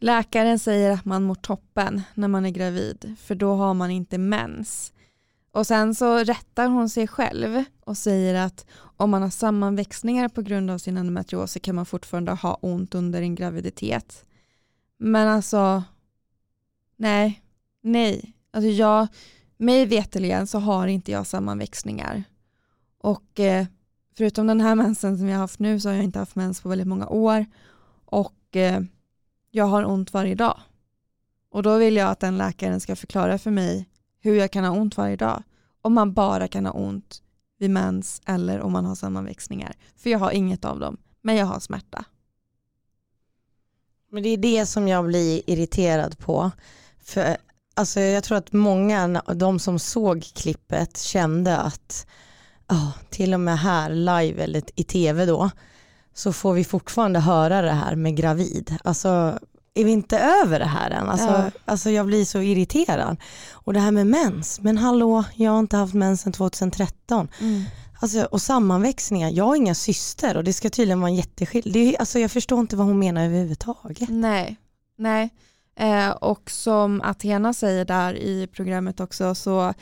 [0.00, 4.18] läkaren säger att man mår toppen när man är gravid för då har man inte
[4.18, 4.92] mens.
[5.54, 10.42] Och sen så rättar hon sig själv och säger att om man har sammanväxningar på
[10.42, 14.24] grund av sin endometrios så kan man fortfarande ha ont under en graviditet.
[14.98, 15.82] Men alltså,
[16.96, 17.42] nej,
[17.80, 18.34] nej.
[18.50, 19.06] Alltså jag,
[19.56, 22.24] mig veteligen så har inte jag sammanväxningar.
[22.98, 23.66] Och eh,
[24.16, 26.60] förutom den här mensen som jag har haft nu så har jag inte haft mens
[26.60, 27.46] på väldigt många år.
[28.04, 28.80] Och eh,
[29.50, 30.60] jag har ont varje dag.
[31.50, 33.88] Och då vill jag att den läkaren ska förklara för mig
[34.24, 35.42] hur jag kan ha ont varje dag.
[35.82, 37.22] Om man bara kan ha ont
[37.58, 39.74] vid mens eller om man har sammanväxningar.
[39.96, 42.04] För jag har inget av dem, men jag har smärta.
[44.10, 46.50] Men det är det som jag blir irriterad på.
[47.02, 47.36] För
[47.74, 52.06] alltså, jag tror att många, de som såg klippet kände att
[52.68, 55.50] oh, till och med här live eller i tv då
[56.14, 58.76] så får vi fortfarande höra det här med gravid.
[58.84, 59.38] Alltså
[59.74, 61.08] är vi inte över det här än?
[61.08, 61.50] Alltså, ja.
[61.64, 63.16] alltså jag blir så irriterad.
[63.52, 67.28] Och det här med mens, men hallå, jag har inte haft mens sedan 2013.
[67.40, 67.62] Mm.
[68.00, 71.94] Alltså, och sammanväxningar, jag har inga syster och det ska tydligen vara en jätteskillnad.
[71.98, 74.08] Alltså, jag förstår inte vad hon menar överhuvudtaget.
[74.08, 74.56] Nej,
[74.96, 75.30] nej.
[75.76, 79.74] Eh, och som Athena säger där i programmet också så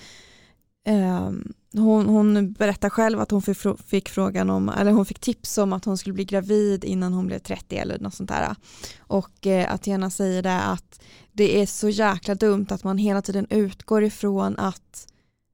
[0.87, 1.31] eh,
[1.73, 3.43] hon, hon berättar själv att hon
[3.87, 7.27] fick, frågan om, eller hon fick tips om att hon skulle bli gravid innan hon
[7.27, 8.57] blev 30 eller något sånt där.
[8.99, 13.47] Och eh, Athena säger det att det är så jäkla dumt att man hela tiden
[13.51, 15.07] utgår ifrån att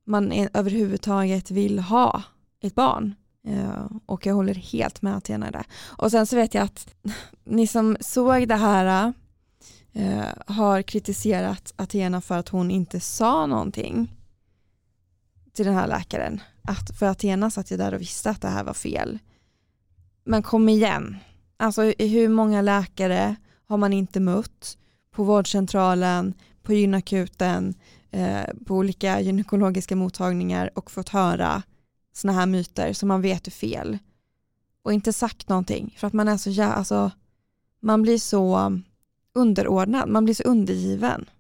[0.07, 2.23] man är, överhuvudtaget vill ha
[2.63, 3.15] ett barn.
[3.47, 5.65] Eh, och jag håller helt med Athena i det.
[5.87, 6.95] Och sen så vet jag att
[7.45, 9.13] ni som såg det här
[9.93, 14.18] eh, har kritiserat Athena för att hon inte sa någonting
[15.59, 16.41] till den här läkaren.
[16.63, 19.19] Att, för Athena satt ju där och visste att det här var fel.
[20.25, 21.17] Men kom igen,
[21.57, 24.79] alltså hur många läkare har man inte mött
[25.11, 27.75] på vårdcentralen, på gynakuten,
[28.11, 31.63] eh, på olika gynekologiska mottagningar och fått höra
[32.13, 33.99] sådana här myter som man vet är fel.
[34.83, 37.11] Och inte sagt någonting för att man är så, ja, alltså,
[37.81, 38.81] man blir så
[39.35, 41.31] underordnad, man blir så undergiven.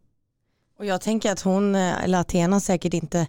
[0.79, 3.27] Och jag tänker att hon, eh, eller Athena säkert inte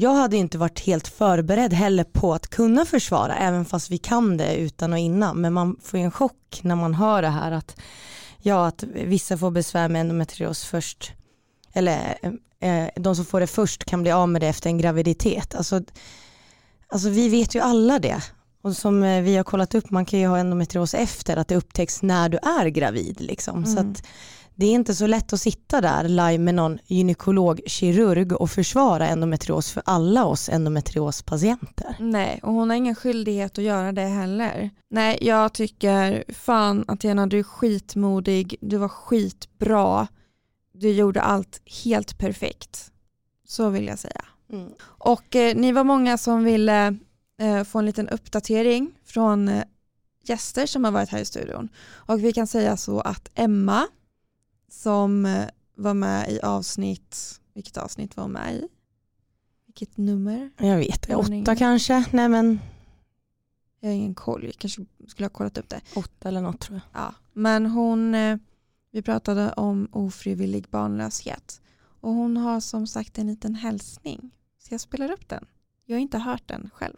[0.00, 4.36] jag hade inte varit helt förberedd heller på att kunna försvara, även fast vi kan
[4.36, 5.40] det utan och innan.
[5.40, 7.76] Men man får ju en chock när man hör det här att,
[8.38, 11.12] ja, att vissa får besvär med endometrios först
[11.72, 12.18] eller
[12.60, 15.54] eh, de som får det först kan bli av med det efter en graviditet.
[15.54, 15.82] Alltså,
[16.88, 18.22] alltså vi vet ju alla det.
[18.62, 21.56] Och som eh, vi har kollat upp, man kan ju ha endometrios efter att det
[21.56, 23.20] upptäcks när du är gravid.
[23.20, 23.64] Liksom.
[23.64, 23.76] Mm.
[23.76, 24.02] Så att
[24.58, 29.08] det är inte så lätt att sitta där live med någon gynekolog, kirurg och försvara
[29.08, 31.96] endometrios för alla oss endometriospatienter.
[31.98, 34.70] Nej, och hon har ingen skyldighet att göra det heller.
[34.90, 40.06] Nej, jag tycker fan Athena, du är skitmodig, du var skitbra,
[40.72, 42.90] du gjorde allt helt perfekt.
[43.48, 44.24] Så vill jag säga.
[44.52, 44.72] Mm.
[44.82, 46.96] Och eh, ni var många som ville
[47.40, 49.64] eh, få en liten uppdatering från eh,
[50.24, 51.68] gäster som har varit här i studion.
[51.92, 53.86] Och vi kan säga så att Emma
[54.68, 58.68] som eh, var med i avsnitt, vilket avsnitt var hon med i?
[59.66, 60.50] Vilket nummer?
[60.56, 62.04] Jag vet åtta kanske.
[62.12, 62.60] Nej men.
[63.80, 65.80] Jag har ingen koll, jag kanske skulle ha kollat upp det.
[65.94, 67.02] Åtta eller något tror jag.
[67.02, 68.38] Ja, men hon, eh,
[68.90, 71.60] vi pratade om ofrivillig barnlöshet
[72.00, 74.30] och hon har som sagt en liten hälsning.
[74.58, 75.46] Så jag spelar upp den.
[75.84, 76.96] Jag har inte hört den själv.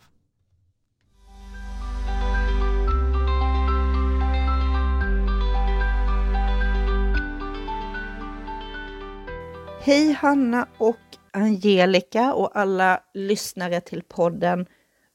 [9.83, 10.97] Hej Hanna och
[11.33, 14.67] Angelica och alla lyssnare till podden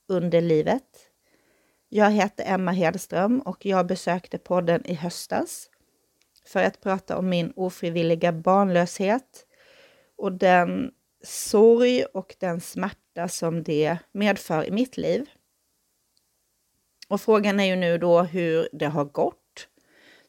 [0.08, 0.84] Under livet.
[1.90, 5.70] Jag heter Emma Hedström och jag besökte podden i höstas
[6.46, 9.46] för att prata om min ofrivilliga barnlöshet
[10.18, 10.92] och den
[11.24, 15.30] sorg och den smärta som det medför i mitt liv.
[17.08, 19.68] Och frågan är ju nu då hur det har gått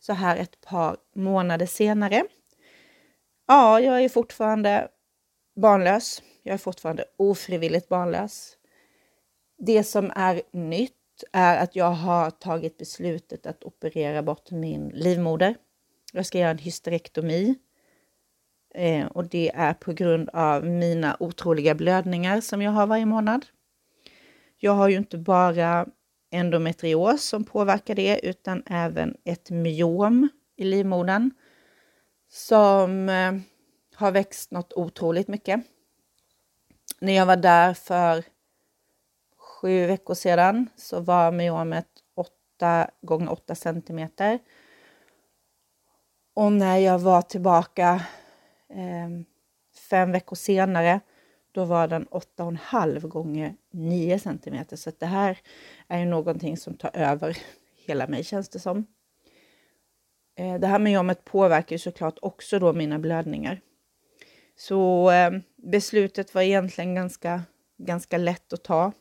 [0.01, 2.25] så här ett par månader senare.
[3.47, 4.89] Ja, jag är fortfarande
[5.57, 6.23] barnlös.
[6.43, 8.57] Jag är fortfarande ofrivilligt barnlös.
[9.59, 10.93] Det som är nytt
[11.33, 15.57] är att jag har tagit beslutet att operera bort min livmoder.
[16.13, 17.55] Jag ska göra en hysterektomi.
[18.75, 23.47] Eh, och det är på grund av mina otroliga blödningar som jag har varje månad.
[24.59, 25.87] Jag har ju inte bara
[26.31, 31.31] endometrios som påverkar det, utan även ett myom i livmodern
[32.37, 33.33] som eh,
[33.95, 35.61] har växt något otroligt mycket.
[37.01, 38.25] När jag var där för
[39.37, 44.39] sju veckor sedan så var myomet 8 gånger 8 centimeter.
[46.35, 48.03] Och när jag var tillbaka
[48.69, 49.09] eh,
[49.91, 51.01] fem veckor senare,
[51.53, 54.77] då var den 8,5 gånger 9 centimeter.
[54.77, 55.39] Så det här
[55.89, 57.39] är ju någonting som tar över
[57.87, 58.87] hela mig känns det som.
[60.37, 63.61] Eh, det här med jobbet påverkar ju såklart också då mina blödningar.
[64.57, 67.43] Så eh, beslutet var egentligen ganska,
[67.79, 68.93] ganska lätt att ta.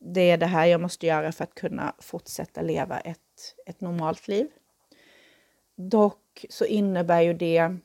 [0.00, 4.28] Det är det här jag måste göra för att kunna fortsätta leva ett, ett normalt
[4.28, 4.48] liv.
[5.76, 7.76] Dock så innebär ju det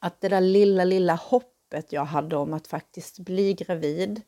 [0.00, 4.22] att det där lilla, lilla hoppet jag hade om att faktiskt bli gravid,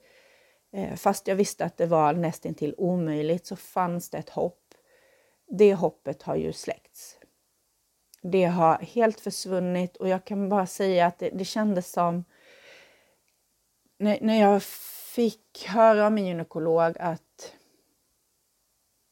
[0.72, 4.74] eh, fast jag visste att det var nästintill omöjligt, så fanns det ett hopp.
[5.58, 7.18] Det hoppet har ju släckts.
[8.22, 12.24] Det har helt försvunnit och jag kan bara säga att det, det kändes som
[13.98, 14.62] när, när jag
[15.14, 17.52] fick höra av min gynekolog att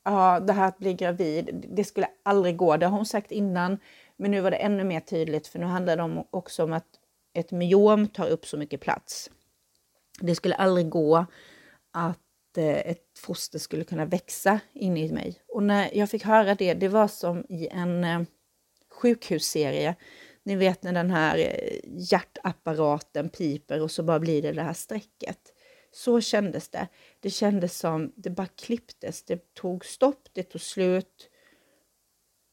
[0.04, 2.76] ja, det här att bli gravid, det skulle aldrig gå.
[2.76, 3.78] Det har hon sagt innan,
[4.16, 6.86] men nu var det ännu mer tydligt för nu handlar det också om att
[7.32, 9.30] ett myom tar upp så mycket plats.
[10.20, 11.26] Det skulle aldrig gå
[11.90, 15.42] att eh, ett foster skulle kunna växa in i mig.
[15.48, 18.20] Och när jag fick höra det, det var som i en eh,
[19.00, 19.94] sjukhusserie.
[20.42, 24.72] Ni vet när den här eh, hjärtapparaten piper och så bara blir det det här
[24.72, 25.52] strecket.
[25.92, 26.88] Så kändes det.
[27.20, 29.22] Det kändes som det bara klipptes.
[29.22, 31.30] Det tog stopp, det tog slut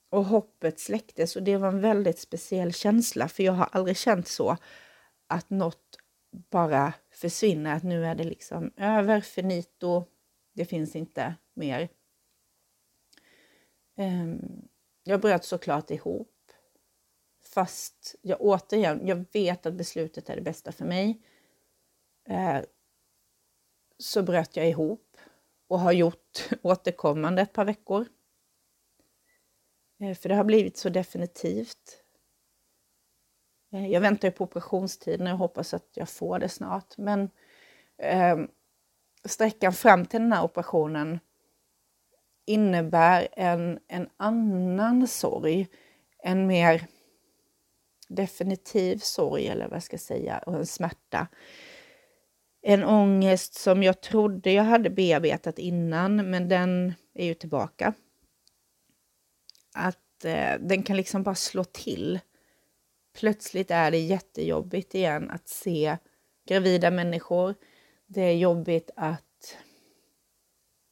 [0.09, 4.27] och hoppet släcktes och det var en väldigt speciell känsla för jag har aldrig känt
[4.27, 4.57] så
[5.27, 5.97] att något
[6.31, 10.05] bara försvinner, att nu är det liksom över, finito,
[10.53, 11.89] det finns inte mer.
[13.97, 14.67] Ehm,
[15.03, 16.36] jag bröt såklart ihop.
[17.57, 21.21] Fast jag återigen, jag vet att beslutet är det bästa för mig.
[22.29, 22.61] Eh,
[23.97, 25.17] så bröt jag ihop
[25.67, 28.07] och har gjort återkommande ett par veckor.
[29.99, 32.03] Eh, för det har blivit så definitivt.
[33.73, 36.97] Eh, jag väntar på operationstiden och hoppas att jag får det snart.
[36.97, 37.29] Men
[37.97, 38.37] eh,
[39.25, 41.19] sträckan fram till den här operationen
[42.45, 45.67] innebär en, en annan sorg,
[46.23, 46.87] en mer
[48.07, 51.27] definitiv sorg eller vad jag ska säga och en smärta.
[52.61, 57.93] En ångest som jag trodde jag hade bearbetat innan men den är ju tillbaka.
[59.73, 62.19] Att eh, den kan liksom bara slå till
[63.19, 65.97] plötsligt är det jättejobbigt igen att se
[66.47, 67.55] gravida människor.
[68.07, 69.57] Det är jobbigt att...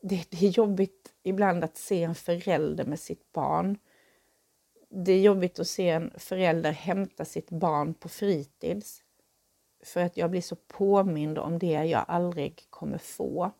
[0.02, 3.78] Det, det är jobbigt ibland att se en förälder med sitt barn.
[4.98, 9.04] Det är jobbigt att se en förälder hämta sitt barn på fritids.
[9.84, 13.52] För att jag blir så påmind om det jag aldrig kommer få.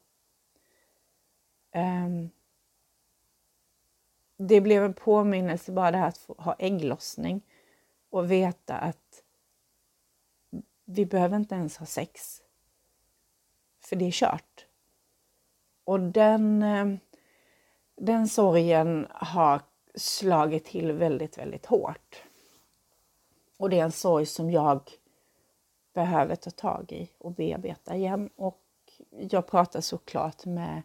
[1.72, 2.30] Ehm,
[4.38, 7.42] det blev en påminnelse bara det här att ha ägglossning
[8.10, 9.24] och veta att
[10.86, 12.42] vi behöver inte ens ha sex.
[13.80, 14.66] För det är kört.
[15.84, 17.00] Och den, ehm,
[17.96, 19.62] den sorgen har
[19.96, 22.24] slagit till väldigt, väldigt hårt.
[23.58, 24.92] Och det är en sorg som jag
[25.94, 28.30] behöver ta tag i och bearbeta igen.
[28.36, 28.62] Och
[29.10, 30.82] jag pratar såklart med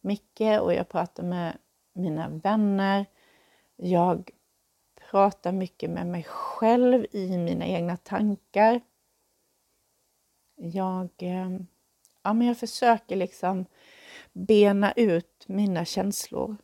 [0.00, 1.58] Micke och jag pratar med
[1.92, 3.06] mina vänner.
[3.76, 4.30] Jag
[5.10, 8.80] pratar mycket med mig själv i mina egna tankar.
[10.56, 11.50] Jag, eh,
[12.22, 13.66] ja, men jag försöker liksom
[14.32, 16.56] bena ut mina känslor.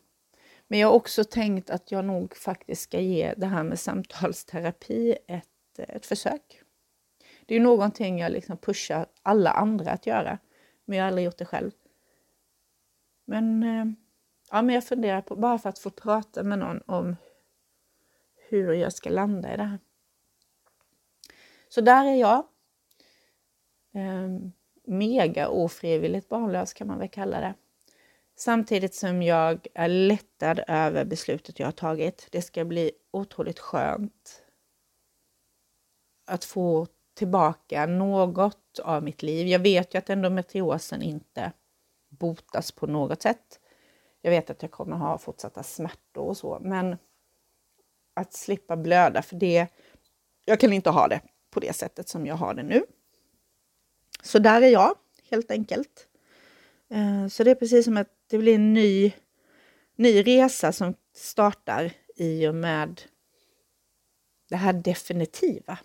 [0.73, 5.17] Men jag har också tänkt att jag nog faktiskt ska ge det här med samtalsterapi
[5.27, 6.61] ett, ett försök.
[7.47, 10.39] Det är någonting jag liksom pushar alla andra att göra,
[10.85, 11.71] men jag har aldrig gjort det själv.
[13.25, 13.85] Men, eh,
[14.51, 17.17] ja, men jag funderar på, bara för att få prata med någon om
[18.49, 19.79] hur jag ska landa i det här.
[21.69, 22.47] Så där är jag.
[23.93, 24.53] Ehm,
[24.85, 27.55] mega ofrivilligt barnlös kan man väl kalla det.
[28.45, 32.29] Samtidigt som jag är lättad över beslutet jag har tagit.
[32.31, 34.43] Det ska bli otroligt skönt
[36.27, 39.47] att få tillbaka något av mitt liv.
[39.47, 41.53] Jag vet ju att endometriosen inte
[42.09, 43.61] botas på något sätt.
[44.21, 46.97] Jag vet att jag kommer ha fortsatta smärtor och så, men
[48.15, 49.67] att slippa blöda för det,
[50.45, 52.85] jag kan inte ha det på det sättet som jag har det nu.
[54.23, 54.95] Så där är jag
[55.31, 56.09] helt enkelt.
[56.89, 59.13] Eh, så det är precis som ett det blir en ny,
[59.97, 63.03] ny resa som startar i och med
[64.49, 65.79] det här definitiva.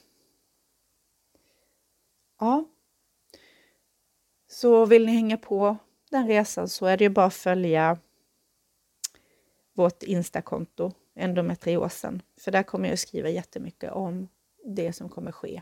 [2.40, 2.66] Ja.
[4.48, 5.78] Så vill ni hänga på
[6.10, 7.98] den resan så är det ju bara att följa
[9.74, 12.22] vårt Instakonto, endometriosen.
[12.38, 14.28] För där kommer jag att skriva jättemycket om
[14.64, 15.62] det som kommer ske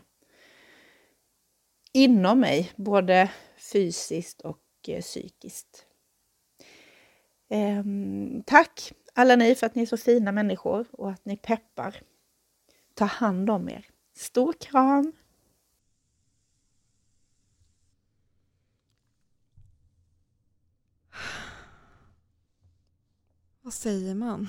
[1.92, 5.86] inom mig, både fysiskt och eh, psykiskt.
[7.48, 7.84] Eh,
[8.46, 11.96] tack alla ni för att ni är så fina människor och att ni peppar.
[12.94, 13.86] Ta hand om er.
[14.14, 15.12] Stor kram!
[23.60, 24.48] Vad säger man?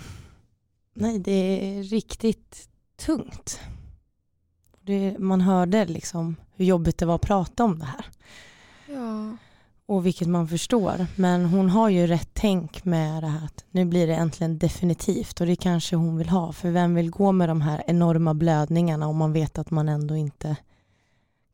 [0.94, 3.60] Nej, det är riktigt tungt.
[4.82, 8.06] Det, man hörde liksom hur jobbigt det var att prata om det här.
[8.88, 9.38] Ja.
[9.88, 11.08] Och vilket man förstår.
[11.16, 15.42] Men hon har ju rätt tänk med det här att nu blir det äntligen definitivt
[15.42, 16.54] och det kanske hon vill ha.
[16.54, 20.16] För vem vill gå med de här enorma blödningarna om man vet att man ändå
[20.16, 20.58] inte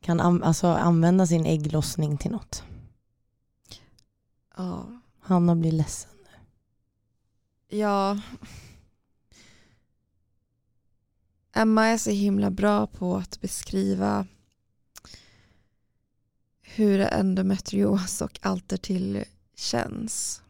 [0.01, 2.63] kan an alltså, använda sin ägglossning till något.
[4.57, 5.01] Ja.
[5.19, 7.77] Hanna blir ledsen nu.
[7.77, 8.19] Ja.
[11.55, 14.27] Emma är så himla bra på att beskriva
[16.75, 19.23] hur endometrios och allt till
[19.55, 20.41] känns.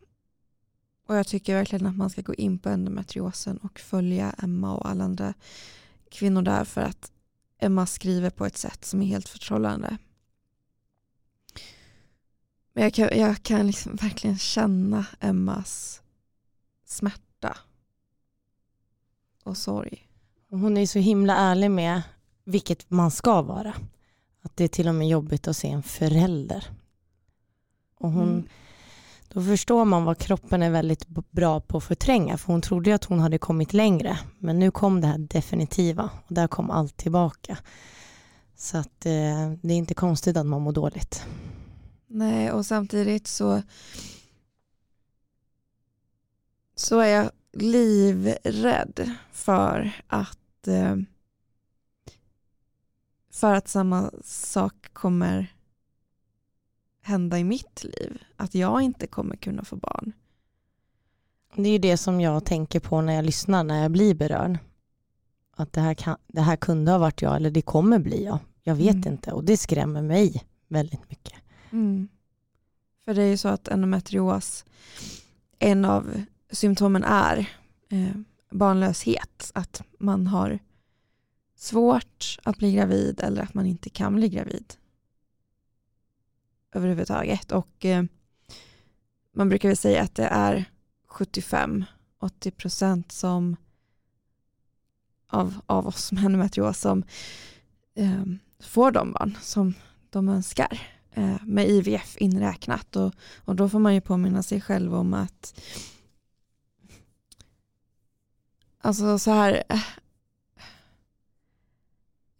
[1.07, 4.89] Och jag tycker verkligen att man ska gå in på endometriosen och följa Emma och
[4.89, 5.33] alla andra
[6.11, 7.11] kvinnor där för att
[7.59, 9.97] Emma skriver på ett sätt som är helt förtrollande.
[12.73, 16.01] Men jag kan, jag kan liksom verkligen känna Emmas
[16.85, 17.57] smärta
[19.43, 20.07] och sorg.
[20.49, 22.01] Hon är så himla ärlig med
[22.43, 23.73] vilket man ska vara.
[24.43, 26.67] Att det är till och med jobbigt att se en förälder.
[27.99, 28.47] Och hon, mm.
[29.33, 32.37] Då förstår man vad kroppen är väldigt bra på att förtränga.
[32.37, 34.19] För hon trodde att hon hade kommit längre.
[34.39, 36.09] Men nu kom det här definitiva.
[36.27, 37.57] Och där kom allt tillbaka.
[38.55, 41.25] Så att eh, det är inte konstigt att man mår dåligt.
[42.07, 43.61] Nej, och samtidigt så
[46.75, 50.95] så är jag livrädd för att eh,
[53.33, 55.53] för att samma sak kommer
[57.01, 58.23] hända i mitt liv.
[58.35, 60.11] Att jag inte kommer kunna få barn.
[61.55, 64.57] Det är ju det som jag tänker på när jag lyssnar, när jag blir berörd.
[65.55, 68.39] Att det här, kan, det här kunde ha varit jag eller det kommer bli jag.
[68.63, 69.13] Jag vet mm.
[69.13, 71.33] inte och det skrämmer mig väldigt mycket.
[71.71, 72.07] Mm.
[73.05, 74.65] För det är ju så att endometrios,
[75.59, 77.49] en av symptomen är
[77.89, 78.17] eh,
[78.51, 79.51] barnlöshet.
[79.53, 80.59] Att man har
[81.63, 84.73] svårt att bli gravid eller att man inte kan bli gravid
[86.71, 87.51] överhuvudtaget.
[87.51, 88.03] Och eh,
[89.31, 90.65] man brukar väl säga att det är
[91.09, 91.85] 75-80
[92.57, 93.55] procent som
[95.27, 97.03] av, av oss med endometrios som
[97.95, 98.23] eh,
[98.59, 99.73] får de barn som
[100.09, 102.95] de önskar eh, med IVF inräknat.
[102.95, 103.13] Och,
[103.45, 105.61] och då får man ju påminna sig själv om att
[108.81, 109.79] alltså så här eh,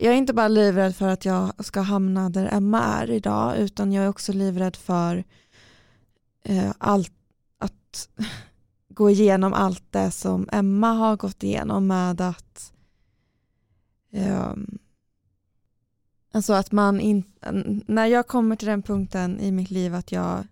[0.04, 3.92] jag är inte bara livrädd för att jag ska hamna där Emma är idag utan
[3.92, 5.24] jag är också livrädd för
[6.44, 7.14] eh, allt,
[7.58, 8.10] att
[8.90, 12.74] gå igenom allt det som Emma har gått igenom med att
[14.12, 14.54] eh,
[16.32, 17.24] alltså att man in,
[17.88, 20.48] när jag kommer till den punkten i mitt liv att jag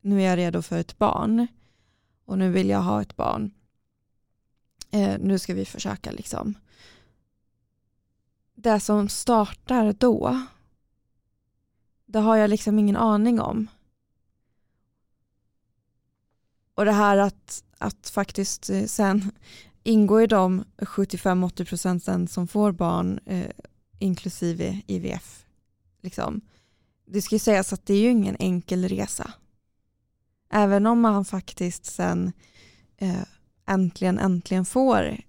[0.00, 1.46] nu är jag redo för ett barn
[2.24, 3.50] och nu vill jag ha ett barn.
[4.90, 6.54] Eh, nu ska vi försöka liksom
[8.54, 10.46] det som startar då,
[12.06, 13.68] det har jag liksom ingen aning om.
[16.74, 19.30] Och det här att, att faktiskt eh, sen
[19.82, 23.50] ingå i de 75-80 procenten som får barn eh,
[23.98, 25.46] inklusive IVF.
[26.02, 26.40] Liksom.
[27.06, 29.32] Det ska ju sägas att det är ju ingen enkel resa.
[30.50, 32.32] Även om man faktiskt sen
[32.96, 33.24] eh,
[33.66, 35.20] äntligen, äntligen får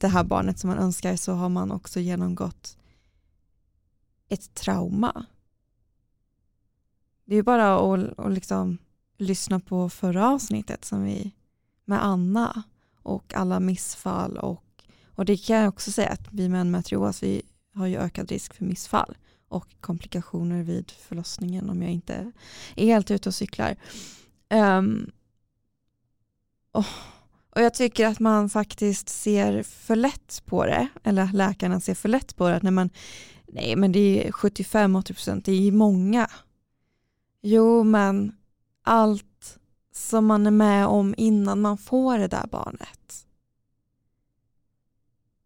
[0.00, 2.76] det här barnet som man önskar så har man också genomgått
[4.28, 5.26] ett trauma.
[7.24, 8.78] Det är bara att, att liksom
[9.16, 11.32] lyssna på förra avsnittet som vi
[11.84, 12.62] med Anna
[13.02, 14.84] och alla missfall och,
[15.14, 17.42] och det kan jag också säga att vi män med trios vi
[17.74, 19.16] har ju ökad risk för missfall
[19.48, 22.32] och komplikationer vid förlossningen om jag inte
[22.76, 23.76] är helt ute och cyklar.
[24.50, 25.10] Um,
[26.72, 26.86] oh,
[27.50, 32.08] och jag tycker att man faktiskt ser för lätt på det, eller läkarna ser för
[32.08, 32.90] lätt på det när man,
[33.46, 36.30] nej men det är 75-80%, det är många.
[37.42, 38.36] Jo men
[38.82, 39.58] allt
[39.92, 43.26] som man är med om innan man får det där barnet.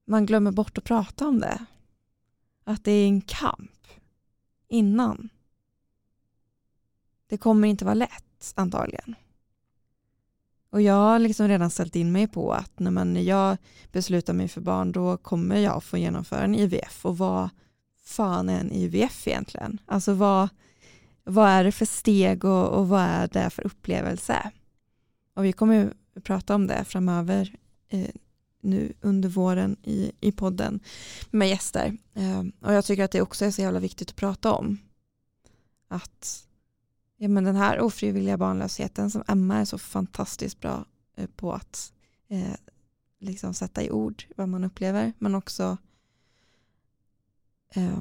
[0.07, 1.67] Man glömmer bort att prata om det.
[2.65, 3.87] Att det är en kamp
[4.69, 5.29] innan.
[7.27, 9.15] Det kommer inte vara lätt antagligen.
[10.75, 13.57] Och jag har liksom redan ställt in mig på att när, man, jag
[13.93, 17.49] beslutar mig för barn då kommer jag få genomföra en IVF och vad
[18.05, 19.79] fan är en IVF egentligen?
[19.87, 20.49] Alltså vad,
[21.25, 24.51] vad är det för steg och, och vad är det för upplevelse?
[25.35, 27.57] Och vi kommer att prata om det framöver
[27.89, 28.11] eh,
[28.61, 30.81] nu under våren i, i podden
[31.31, 31.97] med gäster.
[32.15, 34.79] Eh, och jag tycker att det också är så jävla viktigt att prata om.
[35.89, 36.45] Att
[37.17, 40.85] ja, men den här ofrivilliga barnlösheten som Emma är så fantastiskt bra
[41.17, 41.93] eh, på att
[42.29, 42.55] eh,
[43.19, 45.77] liksom sätta i ord vad man upplever men också
[47.75, 48.01] eh,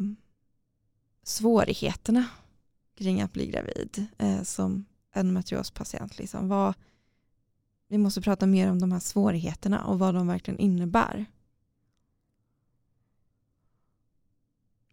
[1.24, 2.26] svårigheterna
[2.96, 6.18] kring att bli gravid eh, som endometriospatient.
[6.18, 6.48] Liksom.
[6.48, 6.74] Vad,
[7.88, 11.26] vi måste prata mer om de här svårigheterna och vad de verkligen innebär.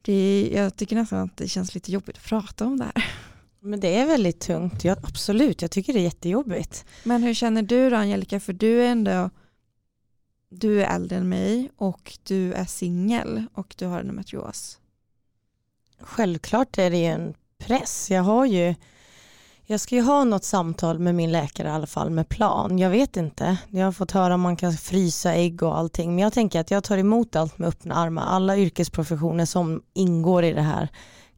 [0.02, 3.19] Det, jag tycker nästan att det känns lite jobbigt att prata om det här.
[3.61, 5.62] Men det är väldigt tungt, ja, absolut.
[5.62, 6.84] Jag tycker det är jättejobbigt.
[7.04, 8.40] Men hur känner du då Angelica?
[8.40, 9.30] För du är ändå
[10.50, 14.78] du är äldre än mig och du är singel och du har endometrios.
[16.00, 18.11] Självklart är det ju en press.
[18.11, 18.74] Jag har ju
[19.62, 22.78] jag ska ju ha något samtal med min läkare i alla fall med plan.
[22.78, 23.56] Jag vet inte.
[23.68, 26.14] Jag har fått höra om man kan frysa ägg och allting.
[26.14, 28.22] Men jag tänker att jag tar emot allt med öppna armar.
[28.22, 30.88] Alla yrkesprofessioner som ingår i det här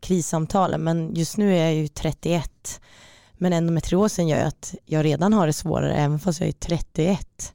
[0.02, 2.80] krissamtalen men just nu är jag ju 31
[3.32, 7.54] men endometriosen gör att jag redan har det svårare även fast jag är 31.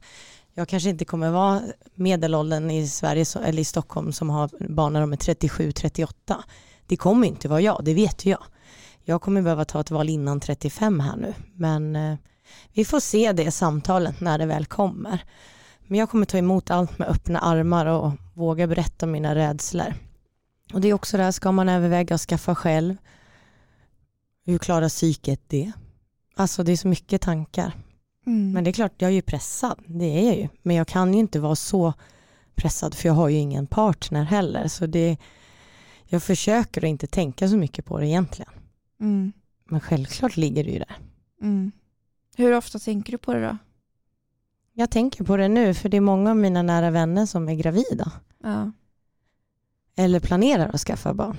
[0.54, 1.62] Jag kanske inte kommer vara
[1.94, 6.08] medelåldern i Sverige eller i Stockholm som har barn när de är 37-38.
[6.86, 8.42] Det kommer inte vara jag, det vet jag.
[9.04, 12.16] Jag kommer behöva ta ett val innan 35 här nu men eh,
[12.72, 15.22] vi får se det samtalet när det väl kommer.
[15.86, 19.94] Men jag kommer ta emot allt med öppna armar och våga berätta om mina rädslor.
[20.72, 22.96] Och det är också där, ska man överväga att skaffa själv?
[24.44, 25.72] Hur klarar psyket det?
[26.36, 27.72] Alltså det är så mycket tankar.
[28.26, 28.52] Mm.
[28.52, 30.48] Men det är klart, jag är ju pressad, det är jag ju.
[30.62, 31.92] Men jag kan ju inte vara så
[32.54, 34.68] pressad för jag har ju ingen partner heller.
[34.68, 35.16] Så det,
[36.04, 38.52] jag försöker att inte tänka så mycket på det egentligen.
[39.00, 39.32] Mm.
[39.64, 40.96] Men självklart ligger det ju där.
[41.42, 41.72] Mm.
[42.36, 43.58] Hur ofta tänker du på det då?
[44.72, 47.54] Jag tänker på det nu för det är många av mina nära vänner som är
[47.54, 48.12] gravida.
[48.42, 48.72] Ja
[49.98, 51.36] eller planerar att skaffa barn.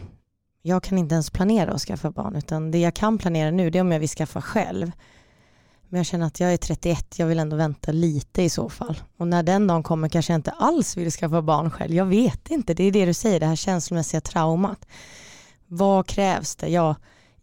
[0.62, 3.78] Jag kan inte ens planera att skaffa barn utan det jag kan planera nu det
[3.78, 4.92] är om jag vill skaffa själv.
[5.90, 9.02] Men jag känner att jag är 31, jag vill ändå vänta lite i så fall.
[9.18, 11.94] Och när den dagen kommer kanske jag inte alls vill skaffa barn själv.
[11.94, 14.86] Jag vet inte, det är det du säger, det här känslomässiga traumat.
[15.68, 16.68] Vad krävs det?
[16.68, 16.96] Ja,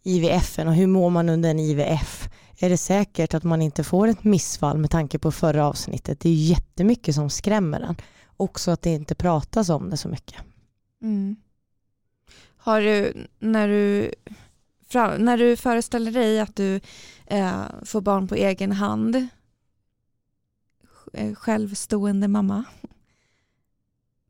[0.03, 2.29] IVF och hur mår man under en IVF?
[2.59, 6.19] Är det säkert att man inte får ett missfall med tanke på förra avsnittet?
[6.19, 7.95] Det är jättemycket som skrämmer en.
[8.37, 10.41] Också att det inte pratas om det så mycket.
[11.01, 11.35] Mm.
[12.57, 14.11] Har du, när du,
[15.17, 16.79] när du föreställer dig att du
[17.25, 19.27] eh, får barn på egen hand,
[21.13, 22.63] eh, självstående mamma,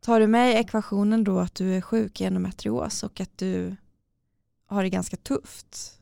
[0.01, 3.75] tar du med i ekvationen då att du är sjuk i endometrios och att du
[4.65, 5.99] har det ganska tufft?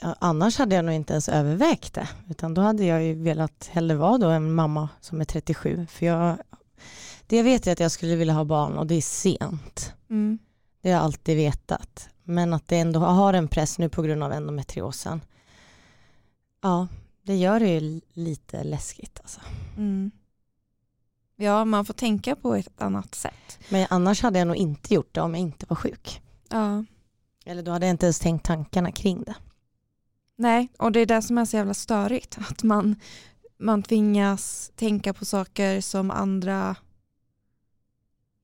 [0.00, 3.70] Ja, annars hade jag nog inte ens övervägt det, utan då hade jag ju velat
[3.72, 6.38] hellre vara då en mamma som är 37, för jag
[7.26, 9.92] det jag vet är att jag skulle vilja ha barn och det är sent.
[10.10, 10.38] Mm.
[10.80, 12.08] Det har jag alltid vetat.
[12.22, 15.20] Men att det ändå har en press nu på grund av endometriosen.
[16.62, 16.88] Ja,
[17.22, 19.40] det gör det ju lite läskigt alltså.
[19.76, 20.10] Mm.
[21.36, 23.58] Ja, man får tänka på ett annat sätt.
[23.68, 26.22] Men annars hade jag nog inte gjort det om jag inte var sjuk.
[26.48, 26.84] Ja.
[27.44, 29.34] Eller då hade jag inte ens tänkt tankarna kring det.
[30.36, 32.38] Nej, och det är det som är så jävla störigt.
[32.50, 32.96] Att man,
[33.58, 36.76] man tvingas tänka på saker som andra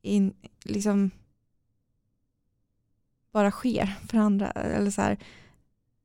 [0.03, 0.35] in,
[0.65, 1.11] liksom
[3.33, 4.51] bara sker för andra.
[4.51, 5.19] Eller så här,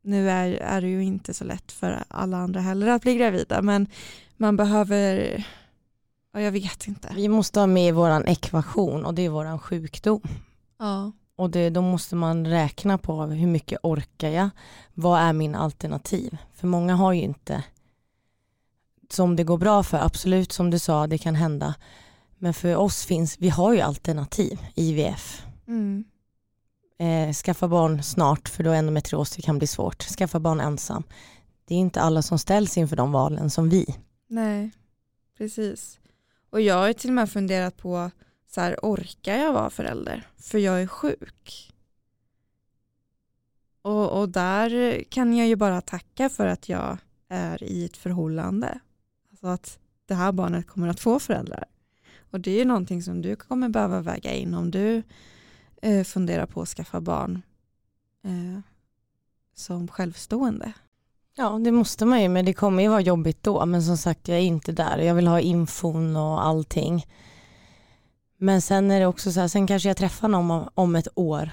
[0.01, 3.61] nu är, är det ju inte så lätt för alla andra heller att bli gravida
[3.61, 3.87] men
[4.37, 5.47] man behöver,
[6.31, 7.13] ja, jag vet inte.
[7.15, 10.21] Vi måste ha med vår ekvation och det är vår sjukdom.
[10.79, 11.11] Ja.
[11.35, 14.49] Och det, då måste man räkna på hur mycket orkar jag?
[14.93, 16.37] Vad är min alternativ?
[16.53, 17.63] För många har ju inte
[19.09, 21.75] som det går bra för, absolut som du sa, det kan hända.
[22.45, 25.45] Men för oss finns, vi har ju alternativ, IVF.
[25.67, 26.03] Mm.
[26.99, 30.03] Eh, skaffa barn snart för då endometrios det kan bli svårt.
[30.03, 31.03] Skaffa barn ensam.
[31.65, 33.95] Det är inte alla som ställs inför de valen som vi.
[34.27, 34.71] Nej,
[35.37, 35.99] precis.
[36.49, 38.11] Och jag har till och med funderat på
[38.47, 40.27] så här, orkar jag vara förälder?
[40.37, 41.73] För jag är sjuk.
[43.81, 46.97] Och, och där kan jag ju bara tacka för att jag
[47.29, 48.79] är i ett förhållande.
[49.31, 51.65] Alltså att det här barnet kommer att få föräldrar.
[52.35, 55.03] Och det är ju någonting som du kommer behöva väga in om du
[55.81, 57.41] eh, funderar på att skaffa barn
[58.23, 58.59] eh,
[59.53, 60.73] som självstående.
[61.35, 63.65] Ja, det måste man ju, men det kommer ju vara jobbigt då.
[63.65, 64.97] Men som sagt, jag är inte där.
[64.97, 67.05] Jag vill ha infon och allting.
[68.37, 71.51] Men sen är det också så här, sen kanske jag träffar någon om ett år.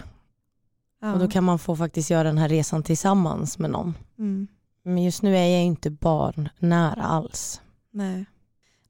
[1.00, 1.12] Ja.
[1.12, 3.94] Och då kan man få faktiskt göra den här resan tillsammans med någon.
[4.18, 4.48] Mm.
[4.82, 7.60] Men just nu är jag inte barn nära alls.
[7.90, 8.24] Nej.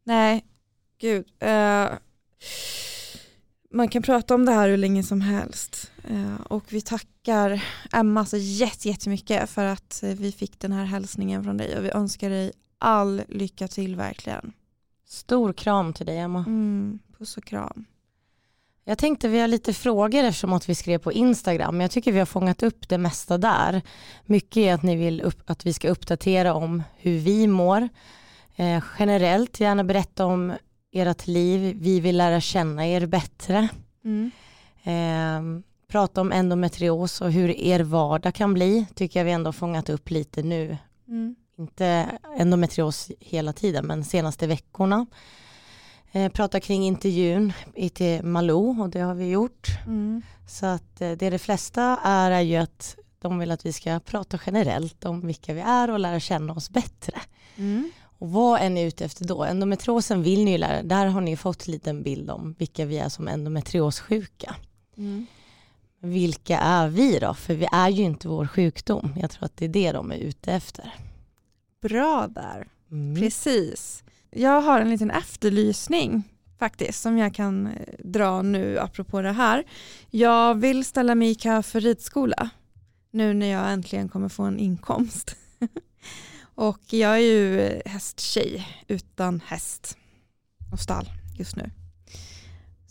[0.05, 0.45] Nej,
[1.03, 1.26] gud.
[1.42, 1.98] Uh,
[3.70, 5.90] man kan prata om det här hur länge som helst.
[6.11, 11.57] Uh, och vi tackar Emma så jättemycket för att vi fick den här hälsningen från
[11.57, 14.53] dig och vi önskar dig all lycka till verkligen.
[15.07, 16.38] Stor kram till dig Emma.
[16.38, 17.84] Mm, puss och kram.
[18.84, 21.80] Jag tänkte vi har lite frågor eftersom att vi skrev på Instagram.
[21.80, 23.82] Jag tycker vi har fångat upp det mesta där.
[24.24, 27.88] Mycket är att ni vill upp, att vi ska uppdatera om hur vi mår.
[28.57, 30.53] Eh, generellt, gärna berätta om
[30.93, 31.76] ert liv.
[31.80, 33.68] Vi vill lära känna er bättre.
[34.05, 34.30] Mm.
[34.82, 38.86] Eh, prata om endometrios och hur er vardag kan bli.
[38.95, 40.76] Tycker jag vi ändå fångat upp lite nu.
[41.09, 41.36] Mm.
[41.59, 45.07] Inte endometrios hela tiden men senaste veckorna.
[46.12, 47.53] Eh, prata kring intervjun
[47.95, 49.68] till Malou och det har vi gjort.
[49.86, 50.22] Mm.
[50.49, 54.01] Så att eh, det de flesta är är ju att de vill att vi ska
[54.01, 57.20] prata generellt om vilka vi är och lära känna oss bättre.
[57.57, 57.93] Mm.
[58.23, 59.45] Och vad är ni ute efter då?
[59.45, 62.99] Endometriosen vill ni ju lära, där har ni fått en liten bild om vilka vi
[62.99, 64.57] är som endometriossjuka.
[64.97, 65.27] Mm.
[66.01, 67.35] Vilka är vi då?
[67.35, 69.14] För vi är ju inte vår sjukdom.
[69.20, 70.95] Jag tror att det är det de är ute efter.
[71.81, 72.68] Bra där.
[72.91, 73.23] Mm.
[73.23, 74.05] Precis.
[74.31, 76.23] Jag har en liten efterlysning
[76.59, 79.64] faktiskt som jag kan eh, dra nu apropå det här.
[80.11, 82.51] Jag vill ställa mig i kö för ridskola
[83.11, 85.37] nu när jag äntligen kommer få en inkomst.
[86.55, 89.96] Och jag är ju hästtjej utan häst
[90.72, 91.70] och stall just nu.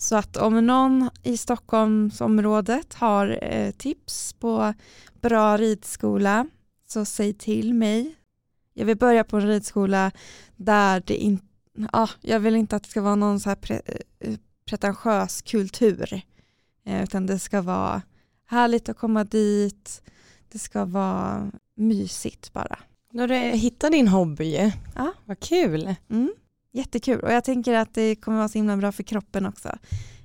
[0.01, 4.73] Så att om någon i Stockholmsområdet har eh, tips på
[5.21, 6.47] bra ridskola
[6.87, 8.15] så säg till mig.
[8.73, 10.11] Jag vill börja på en ridskola
[10.55, 11.45] där det inte,
[11.91, 13.81] ja, jag vill inte att det ska vara någon så här pre,
[14.19, 16.21] eh, pretentiös kultur.
[16.85, 18.01] Eh, utan det ska vara
[18.45, 20.01] härligt att komma dit.
[20.51, 22.79] Det ska vara mysigt bara.
[23.13, 25.13] När du hittar din hobby, ja.
[25.25, 25.95] vad kul.
[26.09, 26.33] Mm.
[26.73, 29.77] Jättekul och jag tänker att det kommer vara så himla bra för kroppen också.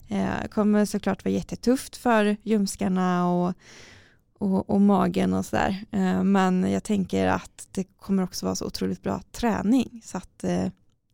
[0.09, 3.55] Det eh, kommer såklart vara jättetufft för ljumskarna och,
[4.39, 5.85] och, och magen och sådär.
[5.91, 10.03] Eh, men jag tänker att det kommer också vara så otroligt bra träning.
[10.05, 10.67] Så att eh,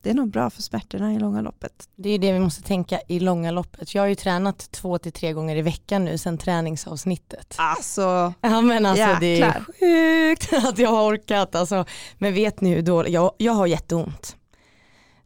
[0.02, 1.88] det är nog bra för smärtorna i långa loppet.
[1.96, 3.94] Det är det vi måste tänka i långa loppet.
[3.94, 7.54] Jag har ju tränat två till tre gånger i veckan nu sedan träningsavsnittet.
[7.58, 9.18] Alltså, ja men alltså jäklar.
[9.20, 11.54] det är sjukt att jag har orkat.
[11.54, 11.84] Alltså,
[12.18, 14.36] men vet ni hur dåligt, jag, jag har jätteont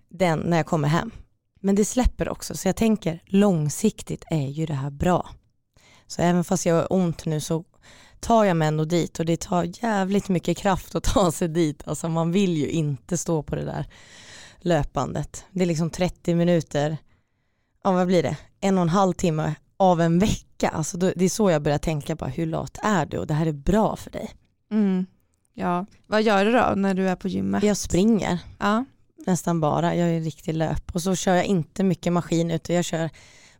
[0.08, 1.10] den när jag kommer hem.
[1.60, 5.30] Men det släpper också så jag tänker långsiktigt är ju det här bra.
[6.06, 7.64] Så även fast jag har ont nu så
[8.20, 11.82] tar jag mig ändå dit och det tar jävligt mycket kraft att ta sig dit.
[11.86, 13.86] Alltså man vill ju inte stå på det där
[14.60, 15.44] löpandet.
[15.50, 16.96] Det är liksom 30 minuter,
[17.84, 20.68] ja vad blir det, en och en halv timme av en vecka.
[20.68, 23.34] Alltså då, det är så jag börjar tänka på hur lat är du och det
[23.34, 24.30] här är bra för dig.
[24.70, 25.06] mm,
[25.54, 25.86] ja.
[26.06, 27.62] Vad gör du då när du är på gymmet?
[27.62, 28.84] Jag springer Ja.
[29.26, 32.76] nästan bara, jag är en riktig löp och så kör jag inte mycket maskin utan
[32.76, 33.10] jag kör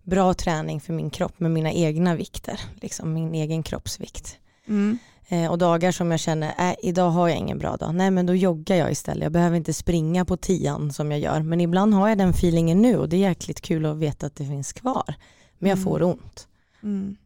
[0.02, 4.38] bra träning för min kropp med mina egna vikter, liksom min egen kroppsvikt.
[4.68, 4.98] Mm.
[5.28, 8.26] Eh, och dagar som jag känner, äh, idag har jag ingen bra dag, nej men
[8.26, 9.22] då joggar jag istället.
[9.22, 12.82] Jag behöver inte springa på tian som jag gör, men ibland har jag den feelingen
[12.82, 15.14] nu och det är jäkligt kul att veta att det finns kvar.
[15.58, 15.84] Men jag Mm.
[15.84, 16.48] får ont.
[16.82, 17.16] Mm.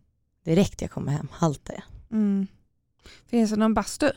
[0.44, 1.82] Direkt jag kommer hem haltar jag.
[2.18, 2.46] Mm.
[3.30, 4.10] Finns det någon bastu?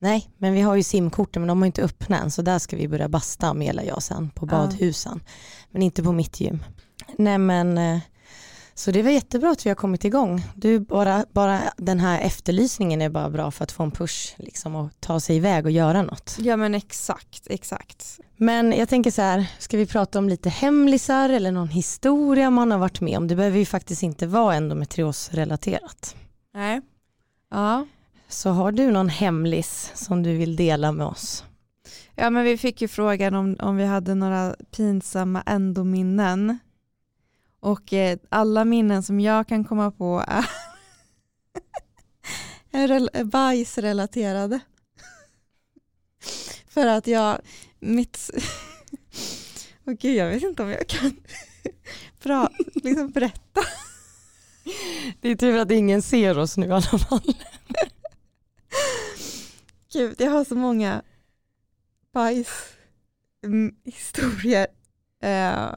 [0.00, 2.76] Nej, men vi har ju simkorten men de har inte öppnat än så där ska
[2.76, 4.50] vi börja basta Amela och jag sen på Ja.
[4.50, 5.20] badhusen.
[5.70, 6.62] Men inte på mitt gym.
[7.18, 7.98] Nej men eh,
[8.78, 10.44] så det var jättebra att vi har kommit igång.
[10.54, 14.74] Du, bara, bara den här efterlysningen är bara bra för att få en push liksom,
[14.74, 16.36] och ta sig iväg och göra något.
[16.40, 18.20] Ja men exakt, exakt.
[18.36, 22.70] Men jag tänker så här, ska vi prata om lite hemlisar eller någon historia man
[22.70, 23.28] har varit med om?
[23.28, 26.16] Det behöver ju faktiskt inte vara endometriosrelaterat.
[26.54, 26.80] Nej.
[27.50, 27.86] Ja.
[28.28, 31.44] Så har du någon hemlis som du vill dela med oss?
[32.14, 36.58] Ja men vi fick ju frågan om, om vi hade några pinsamma endominnen.
[37.60, 40.50] Och eh, alla minnen som jag kan komma på är,
[42.70, 44.60] är, rel- är bajsrelaterade.
[46.68, 47.40] För att jag,
[47.78, 48.30] mitt,
[49.86, 51.16] Åh gud jag vet inte om jag kan
[52.22, 53.60] bra, liksom berätta.
[55.20, 57.34] Det är tur att ingen ser oss nu i alla fall.
[59.92, 61.02] Gud jag har så många
[62.12, 64.66] bajshistorier.
[65.22, 65.68] Eh,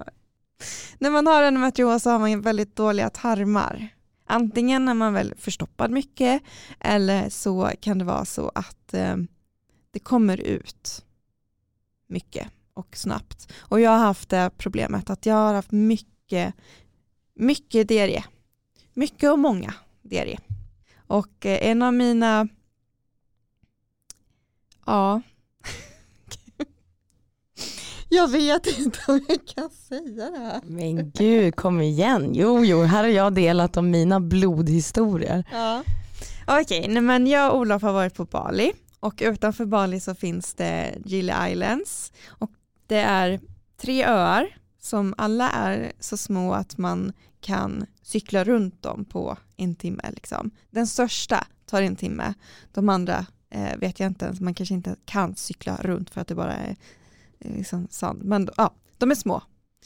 [0.99, 3.89] när man har endometrios så har man väldigt dåliga tarmar.
[4.25, 6.43] Antingen är man väl förstoppad mycket
[6.79, 9.15] eller så kan det vara så att eh,
[9.91, 11.05] det kommer ut
[12.07, 13.51] mycket och snabbt.
[13.57, 16.53] Och jag har haft det problemet att jag har haft mycket,
[17.33, 18.23] mycket diarré.
[18.93, 20.37] Mycket och många diarré.
[21.07, 22.47] Och eh, en av mina,
[24.85, 25.21] ja,
[28.11, 30.61] jag vet inte om jag kan säga det här.
[30.63, 32.31] Men gud, kom igen.
[32.33, 35.43] Jo, jo, här har jag delat om mina blodhistorier.
[35.51, 35.83] Ja.
[36.47, 40.53] Okej, nej, men jag och Olof har varit på Bali och utanför Bali så finns
[40.53, 42.51] det Gili Islands och
[42.87, 43.39] det är
[43.81, 49.75] tre öar som alla är så små att man kan cykla runt dem på en
[49.75, 50.03] timme.
[50.11, 50.51] Liksom.
[50.69, 52.33] Den största tar en timme,
[52.71, 56.27] de andra eh, vet jag inte ens, man kanske inte kan cykla runt för att
[56.27, 56.75] det bara är
[57.41, 58.23] liksom sand.
[58.23, 59.43] Men ja, de är små.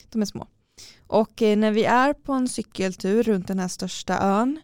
[0.10, 0.48] De är små.
[1.08, 4.62] Och eh, när vi är på en cykeltur runt den här största ön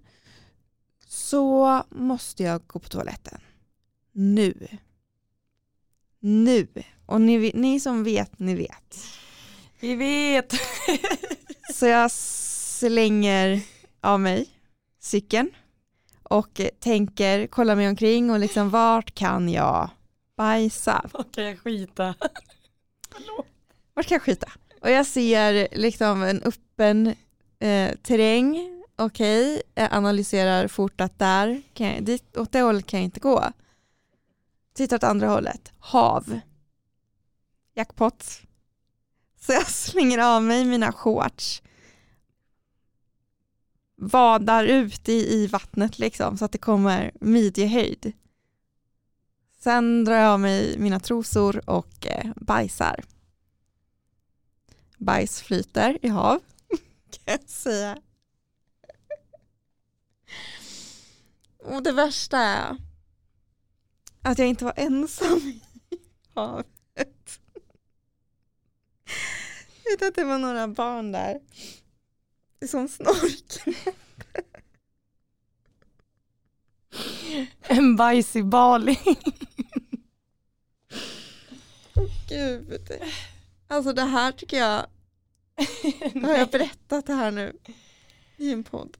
[1.08, 3.42] så måste jag gå på toaletten.
[4.12, 4.68] Nu.
[6.20, 6.68] Nu.
[7.06, 8.98] Och ni, ni som vet, ni vet.
[9.80, 10.54] Vi vet.
[11.74, 13.62] Så jag slänger
[14.02, 14.50] av mig
[15.00, 15.50] cykeln
[16.24, 19.90] och tänker, kollar mig omkring och liksom vart kan jag
[20.38, 21.10] bajsa?
[21.14, 22.16] Vad kan jag skita?
[23.94, 24.52] Vart kan jag skita?
[24.82, 27.08] Och jag ser liksom en öppen
[27.60, 33.00] eh, terräng, okej, jag analyserar fort att där, kan jag, dit, åt det hållet kan
[33.00, 33.52] jag inte gå.
[34.74, 36.40] Tittar åt andra hållet, hav.
[37.76, 38.42] Jackpot.
[39.40, 41.62] Så jag slänger av mig mina shorts.
[43.96, 48.14] Vadar ut i, i vattnet liksom så att det kommer midjehöjd.
[49.64, 53.04] Sen drar jag av mig mina trosor och eh, bajsar.
[54.98, 56.40] Bajs flyter i hav,
[57.12, 57.98] kan jag säga.
[61.58, 62.78] Och det värsta är
[64.22, 65.62] att jag inte var ensam i
[66.34, 67.40] havet.
[69.94, 71.40] Utan att det var några barn där
[72.68, 73.94] som snorklade.
[77.62, 79.00] En bajs i Bali.
[82.72, 83.02] Gud.
[83.68, 84.86] Alltså det här tycker jag,
[86.28, 87.54] har jag berättat det här nu
[88.38, 88.98] i en podd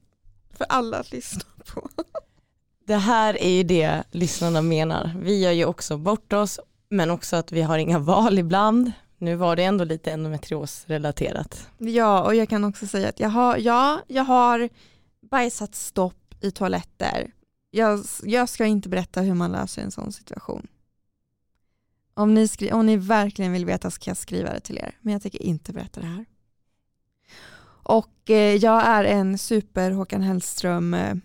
[0.54, 1.88] för alla att lyssna på.
[2.86, 5.16] det här är ju det lyssnarna menar.
[5.20, 8.92] Vi gör ju också bort oss, men också att vi har inga val ibland.
[9.18, 11.68] Nu var det ändå lite endometriosrelaterat.
[11.78, 14.68] Ja, och jag kan också säga att jag har, ja, jag har
[15.30, 17.32] bajsat stopp i toaletter.
[17.70, 20.66] Jag, jag ska inte berätta hur man löser en sån situation.
[22.14, 25.12] Om ni, skri- om ni verkligen vill veta ska jag skriva det till er, men
[25.12, 26.24] jag tänker inte berätta det här.
[27.84, 31.16] Och eh, jag är en super Håkan Hellström, eh,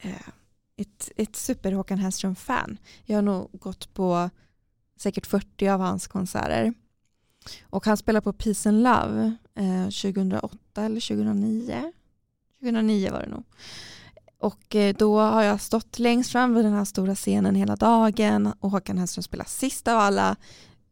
[0.00, 0.28] eh,
[0.76, 2.78] ett, ett super Håkan Hellström-fan.
[3.04, 4.30] Jag har nog gått på
[4.96, 6.74] säkert 40 av hans konserter.
[7.62, 11.92] Och han spelar på Peace and Love eh, 2008 eller 2009.
[12.60, 13.44] 2009 var det nog.
[14.44, 18.52] Och eh, då har jag stått längst fram vid den här stora scenen hela dagen
[18.60, 20.36] och Håkan Hellström spelar sist av alla.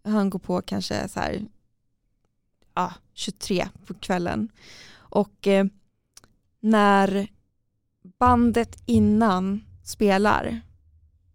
[0.04, 1.46] Han går på kanske så här
[2.74, 4.48] ja, 23 på kvällen.
[4.94, 5.66] Och eh,
[6.60, 7.28] när
[8.18, 10.60] bandet innan spelar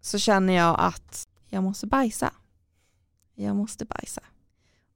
[0.00, 2.32] så känner jag att jag måste bajsa.
[3.34, 4.22] Jag måste bajsa.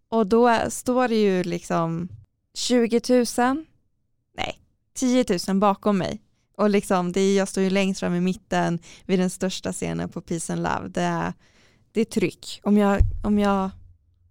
[0.09, 2.09] Och då står det ju liksom
[2.55, 3.65] 20 000,
[4.37, 4.61] nej
[4.95, 6.21] 10 000 bakom mig.
[6.57, 10.09] Och liksom det är, jag står ju längst fram i mitten vid den största scenen
[10.09, 10.89] på Peace and Love.
[10.89, 11.33] Det är,
[11.93, 12.61] det är tryck.
[12.63, 13.71] Om jag, om jag,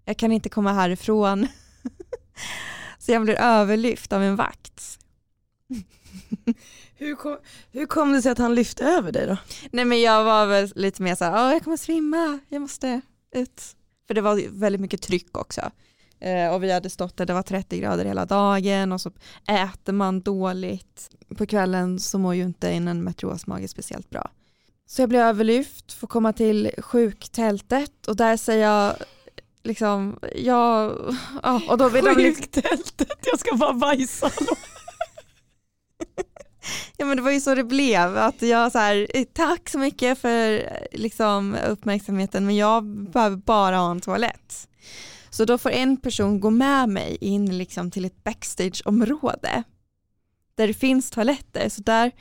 [0.05, 1.47] jag kan inte komma härifrån.
[2.99, 4.99] Så jag blir överlyft av en vakt.
[6.95, 7.37] Hur kom,
[7.71, 9.37] hur kom det sig att han lyfte över dig då?
[9.71, 13.01] Nej men jag var väl lite mer så här, jag kommer svimma, jag måste
[13.31, 13.75] ut.
[14.07, 15.71] För det var väldigt mycket tryck också.
[16.21, 19.11] Eh, och vi hade stått där, det var 30 grader hela dagen och så
[19.47, 21.09] äter man dåligt.
[21.37, 24.29] På kvällen så mår ju inte en endometriosmage speciellt bra.
[24.85, 28.95] Så jag blev överlyft, får komma till sjuktältet och där säger jag
[29.63, 30.85] liksom, ja,
[31.69, 34.31] och då vill de liksom, Sjuktältet, jag ska bara bajsa.
[36.97, 39.79] Ja men det var ju så det blev, att jag så här, "Eh, tack så
[39.79, 44.67] mycket för eh, liksom, uppmärksamheten men jag behöver bara ha en toalett.
[45.33, 49.63] Så då får en person gå med mig in liksom till ett backstageområde
[50.55, 51.69] där det finns toaletter.
[51.69, 52.11] Så där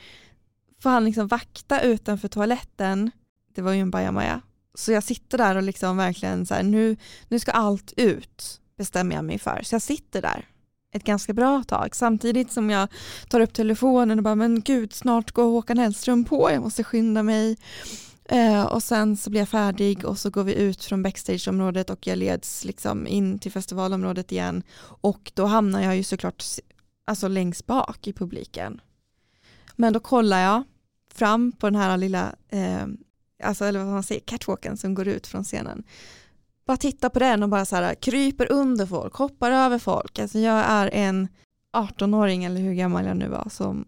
[0.81, 3.11] får han liksom vakta utanför toaletten.
[3.55, 4.41] Det var ju en bajamaja.
[4.73, 6.97] Så jag sitter där och liksom verkligen så här, nu,
[7.27, 9.61] nu ska allt ut bestämmer jag mig för.
[9.63, 10.47] Så jag sitter där
[10.93, 12.87] ett ganska bra tag samtidigt som jag
[13.29, 17.23] tar upp telefonen och bara men gud snart går Håkan Hellström på, jag måste skynda
[17.23, 17.57] mig.
[18.31, 22.07] Eh, och sen så blir jag färdig och så går vi ut från backstageområdet och
[22.07, 26.43] jag leds liksom in till festivalområdet igen och då hamnar jag ju såklart
[27.05, 28.81] alltså längst bak i publiken.
[29.75, 30.63] Men då kollar jag
[31.13, 32.85] fram på den här lilla, eh,
[33.43, 35.83] alltså eller vad man säger, catwalken som går ut från scenen.
[36.65, 40.19] Bara titta på den och bara så här kryper under folk, hoppar över folk.
[40.19, 41.27] Alltså jag är en
[41.73, 43.85] 18-åring eller hur gammal jag nu var som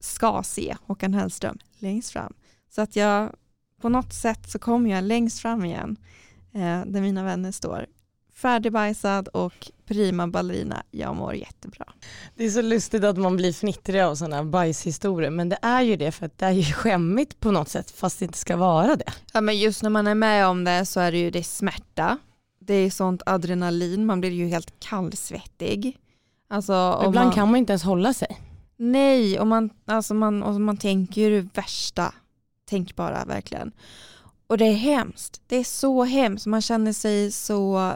[0.00, 2.34] ska se Håkan Hellström längst fram.
[2.74, 3.32] Så att jag
[3.80, 5.96] på något sätt så kommer jag längst fram igen
[6.52, 7.86] eh, där mina vänner står
[8.34, 10.82] färdigbajsad och prima ballerina.
[10.90, 11.84] Jag mår jättebra.
[12.34, 15.82] Det är så lustigt att man blir fnittrig av sådana här bajshistorier men det är
[15.82, 18.56] ju det för att det är ju skämmigt på något sätt fast det inte ska
[18.56, 19.12] vara det.
[19.32, 21.42] Ja men just när man är med om det så är det ju det är
[21.42, 22.18] smärta.
[22.60, 25.98] Det är sånt adrenalin, man blir ju helt kallsvettig.
[26.48, 28.40] Alltså, Ibland man, kan man inte ens hålla sig.
[28.76, 32.14] Nej, och man, alltså man, och man tänker ju det värsta
[32.64, 33.72] tänkbara verkligen.
[34.46, 35.42] Och det är hemskt.
[35.46, 36.46] Det är så hemskt.
[36.46, 37.92] Man känner sig så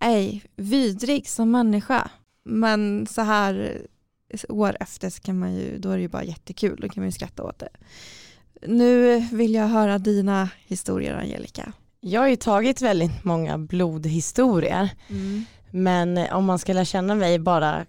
[0.00, 2.10] ej, vidrig som människa.
[2.44, 3.82] Men så här
[4.48, 6.78] år efter så kan man ju, då är det ju bara jättekul.
[6.80, 7.68] Då kan man ju skratta åt det.
[8.66, 11.72] Nu vill jag höra dina historier Angelica.
[12.00, 14.90] Jag har ju tagit väldigt många blodhistorier
[15.70, 17.86] men eh, om man ska lära känna mig bara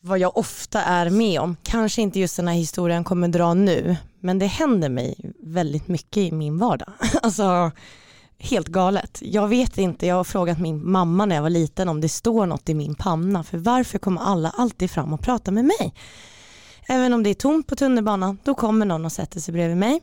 [0.00, 3.96] vad jag ofta är med om, kanske inte just den här historien kommer dra nu,
[4.26, 6.92] men det händer mig väldigt mycket i min vardag.
[7.22, 7.70] Alltså
[8.38, 9.18] helt galet.
[9.22, 12.46] Jag vet inte, jag har frågat min mamma när jag var liten om det står
[12.46, 15.94] något i min panna, för varför kommer alla alltid fram och pratar med mig?
[16.88, 20.00] Även om det är tomt på tunnelbanan, då kommer någon och sätter sig bredvid mig.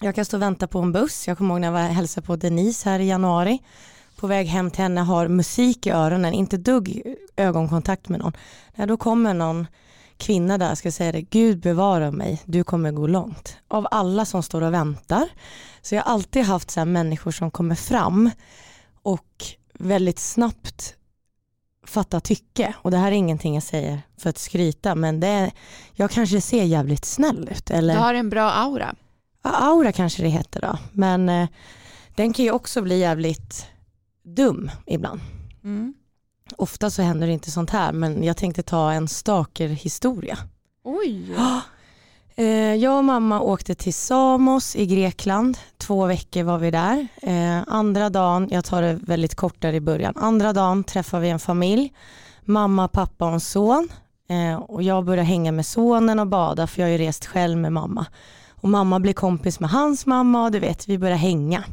[0.00, 2.26] Jag kan stå och vänta på en buss, jag kommer ihåg när jag var hälsade
[2.26, 3.58] på Denise här i januari,
[4.16, 7.02] på väg hem till henne, har musik i öronen, inte dugg
[7.36, 8.32] ögonkontakt med någon.
[8.74, 9.66] Nej, då kommer någon
[10.16, 13.56] kvinna där, ska säga det, Gud bevara mig, du kommer gå långt.
[13.68, 15.28] Av alla som står och väntar.
[15.82, 18.30] Så jag har alltid haft så människor som kommer fram
[19.02, 20.96] och väldigt snabbt
[21.86, 22.74] fatta tycke.
[22.76, 25.52] Och det här är ingenting jag säger för att skryta, men det är,
[25.92, 27.70] jag kanske ser jävligt snäll ut.
[27.70, 27.94] Eller?
[27.94, 28.94] Du har en bra aura.
[29.42, 30.78] Ja, aura kanske det heter då.
[30.92, 31.48] Men eh,
[32.14, 33.66] den kan ju också bli jävligt
[34.22, 35.20] dum ibland.
[35.64, 35.94] Mm.
[36.58, 40.38] Ofta så händer det inte sånt här men jag tänkte ta en stalker-historia.
[40.84, 41.36] Oj.
[42.36, 45.58] Eh, jag och mamma åkte till Samos i Grekland.
[45.78, 47.06] Två veckor var vi där.
[47.22, 50.14] Eh, andra dagen, jag tar det väldigt kort där i början.
[50.16, 51.92] Andra dagen träffar vi en familj.
[52.44, 53.88] Mamma, pappa och en son.
[54.28, 57.58] Eh, och jag börjar hänga med sonen och bada för jag har ju rest själv
[57.58, 58.06] med mamma.
[58.50, 61.64] Och mamma blir kompis med hans mamma och du vet, vi börjar hänga.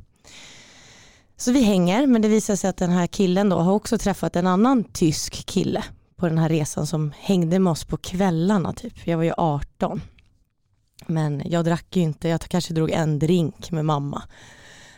[1.40, 4.36] Så vi hänger, men det visar sig att den här killen då har också träffat
[4.36, 5.84] en annan tysk kille
[6.16, 9.08] på den här resan som hängde med oss på kvällarna typ.
[9.08, 10.02] Jag var ju 18.
[11.08, 14.24] Men jag drack ju inte, jag kanske drog en drink med mamma.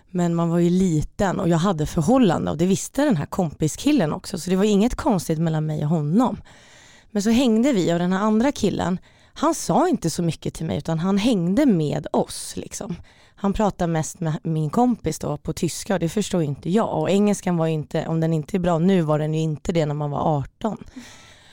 [0.10, 4.14] Men man var ju liten och jag hade förhållande och det visste den här kompiskillen
[4.14, 4.40] också.
[4.40, 6.42] Så det var inget konstigt mellan mig och honom.
[7.12, 9.00] Men så hängde vi och den här andra killen,
[9.34, 12.54] han sa inte så mycket till mig utan han hängde med oss.
[12.58, 12.96] Liksom.
[13.42, 17.00] Han pratade mest med min kompis då på tyska och det förstår inte jag.
[17.00, 19.86] Och engelskan var inte, om den inte är bra nu var den ju inte det
[19.86, 20.78] när man var 18.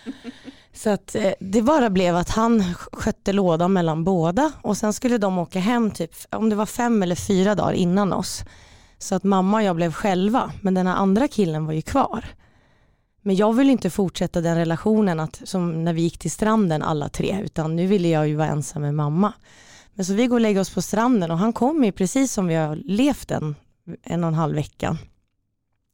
[0.73, 5.19] Så att eh, det bara blev att han skötte lådan mellan båda och sen skulle
[5.19, 8.45] de åka hem typ, om det var fem eller fyra dagar innan oss.
[8.99, 12.25] Så att mamma och jag blev själva, men den här andra killen var ju kvar.
[13.23, 17.09] Men jag vill inte fortsätta den relationen att, som när vi gick till stranden alla
[17.09, 19.33] tre, utan nu ville jag ju vara ensam med mamma.
[19.99, 22.55] Men så vi går och lägger oss på stranden och han kommer precis som vi
[22.55, 23.57] har levt en,
[24.03, 24.97] en och en halv vecka.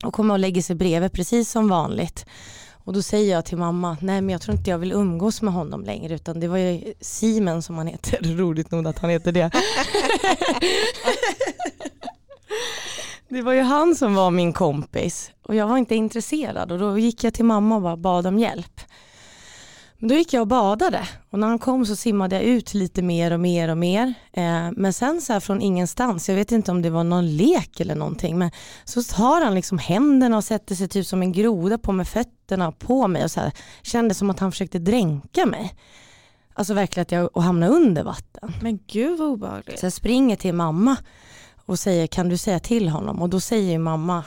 [0.05, 2.27] Och kommer och lägger sig bredvid precis som vanligt.
[2.73, 5.55] Och då säger jag till mamma, nej men jag tror inte jag vill umgås med
[5.55, 9.33] honom längre utan det var ju Simen som han heter, roligt nog att han heter
[9.33, 9.51] det.
[13.29, 16.99] det var ju han som var min kompis och jag var inte intresserad och då
[16.99, 18.81] gick jag till mamma och bara bad om hjälp.
[20.05, 23.03] Men då gick jag och badade och när han kom så simmade jag ut lite
[23.03, 24.15] mer och mer och mer.
[24.33, 27.81] Eh, men sen så här från ingenstans, jag vet inte om det var någon lek
[27.81, 28.51] eller någonting, men
[28.85, 32.73] så tar han liksom händerna och sätter sig typ som en groda på med fötterna
[32.73, 33.53] på mig och så här,
[33.83, 35.75] kände som att han försökte dränka mig.
[36.55, 38.53] Alltså verkligen att jag och hamna under vatten.
[38.63, 39.79] Men gud vad obehagligt.
[39.79, 40.97] Så jag springer till mamma
[41.67, 43.23] och säger kan du säga till honom?
[43.23, 44.25] Och då säger mamma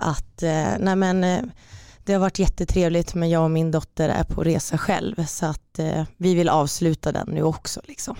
[0.00, 1.42] att eh, nej men eh,
[2.06, 5.78] det har varit jättetrevligt men jag och min dotter är på resa själv så att
[5.78, 7.80] eh, vi vill avsluta den nu också.
[7.84, 8.16] Liksom.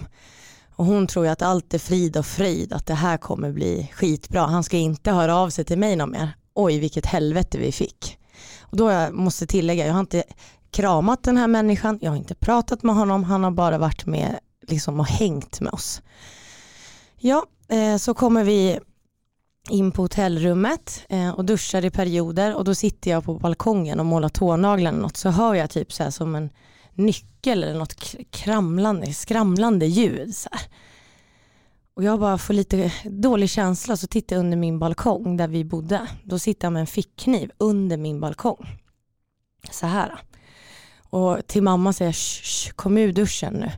[0.76, 3.90] Och hon tror ju att allt är frid och fröjd, att det här kommer bli
[3.94, 4.46] skitbra.
[4.46, 6.30] Han ska inte höra av sig till mig någon mer.
[6.54, 8.18] Oj vilket helvete vi fick.
[8.60, 10.24] Och då jag måste tillägga, jag har inte
[10.70, 14.38] kramat den här människan, jag har inte pratat med honom, han har bara varit med
[14.68, 16.02] liksom, och hängt med oss.
[17.16, 18.78] Ja, eh, så kommer vi
[19.70, 24.06] in på hotellrummet eh, och duschar i perioder och då sitter jag på balkongen och
[24.06, 26.50] målar tånaglarna något så hör jag typ så här som en
[26.94, 30.34] nyckel eller något kramlande, skramlande ljud.
[30.34, 30.68] Så här.
[31.94, 35.64] Och jag bara får lite dålig känsla så tittar jag under min balkong där vi
[35.64, 36.06] bodde.
[36.24, 38.66] Då sitter han med en fickkniv under min balkong.
[39.70, 40.20] Så här.
[41.10, 42.16] Och till mamma säger
[42.66, 43.70] jag kom ur duschen nu.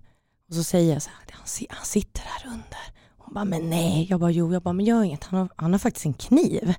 [0.48, 2.97] Och så säger jag så här, han sitter här under.
[3.28, 4.06] Hon bara, men nej.
[4.10, 4.52] Jag bara, jo.
[4.52, 5.24] Jag bara, men gör inget.
[5.24, 6.74] Han har, han har faktiskt en kniv.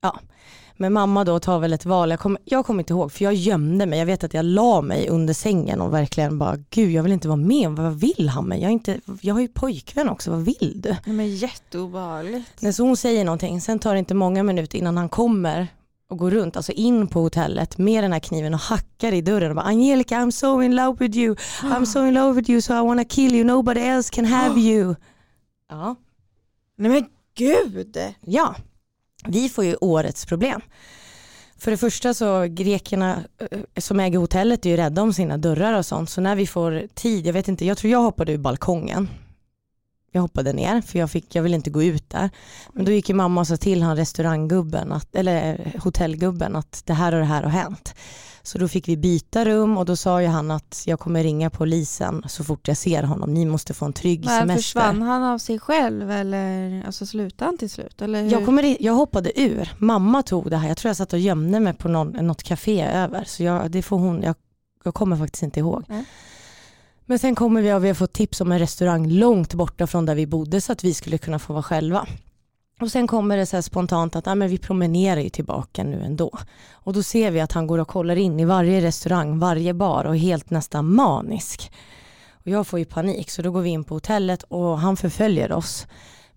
[0.00, 0.20] Ja,
[0.76, 2.10] men mamma då tar väl ett val.
[2.10, 3.98] Jag kommer, jag kommer inte ihåg för jag gömde mig.
[3.98, 7.28] Jag vet att jag la mig under sängen och verkligen bara, gud jag vill inte
[7.28, 7.70] vara med.
[7.70, 8.60] Vad vill han mig?
[8.60, 10.96] Jag, är inte, jag har ju pojkvän också, vad vill du?
[11.04, 12.62] Nej, men jätteobehagligt.
[12.62, 15.68] När så hon säger någonting, sen tar det inte många minuter innan han kommer
[16.12, 19.50] och går runt, alltså in på hotellet med den här kniven och hackar i dörren
[19.50, 22.60] och bara Angelica I'm so in love with you, I'm so in love with you
[22.60, 24.94] so I wanna kill you, nobody else can have you.
[25.68, 25.96] Ja.
[26.76, 27.04] Nej men
[27.34, 27.98] gud!
[28.20, 28.54] Ja,
[29.26, 30.60] vi får ju årets problem.
[31.56, 35.78] För det första så grekerna eh, som äger hotellet är ju rädda om sina dörrar
[35.78, 36.10] och sånt.
[36.10, 39.08] Så när vi får tid, jag vet inte, jag tror jag hoppade ur balkongen
[40.12, 42.30] jag hoppade ner för jag, fick, jag ville inte gå ut där.
[42.72, 46.92] Men då gick ju mamma och sa till han restauranggubben, att, eller hotellgubben att det
[46.92, 47.94] här och det här har hänt.
[48.42, 51.50] Så då fick vi byta rum och då sa ju han att jag kommer ringa
[51.50, 53.34] polisen så fort jag ser honom.
[53.34, 54.62] Ni måste få en trygg Men semester.
[54.62, 58.02] Försvann han av sig själv eller alltså slutade han till slut?
[58.02, 59.74] Eller Jag, kommer, jag hoppade ur.
[59.78, 60.68] Mamma tog det här.
[60.68, 63.24] Jag tror jag satt och gömde mig på någon, något café över.
[63.26, 64.34] Så jag, det får hon, jag,
[64.84, 65.84] jag kommer faktiskt inte ihåg.
[65.88, 66.04] Mm.
[67.12, 70.06] Men sen kommer vi och vi har fått tips om en restaurang långt borta från
[70.06, 72.06] där vi bodde så att vi skulle kunna få vara själva.
[72.80, 76.38] Och sen kommer det så spontant att ah, men vi promenerar ju tillbaka nu ändå.
[76.72, 80.04] Och då ser vi att han går och kollar in i varje restaurang, varje bar
[80.04, 81.72] och är helt nästan manisk.
[82.32, 85.52] Och jag får ju panik så då går vi in på hotellet och han förföljer
[85.52, 85.86] oss.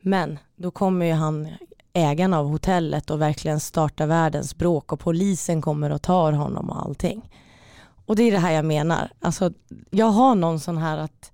[0.02, 1.48] Men då kommer ju han,
[1.94, 6.86] ägaren av hotellet och verkligen startar världens bråk och polisen kommer och tar honom och
[6.86, 7.30] allting.
[8.06, 9.12] Och det är det här jag menar.
[9.20, 9.52] Alltså,
[9.90, 11.32] jag har någon sån här att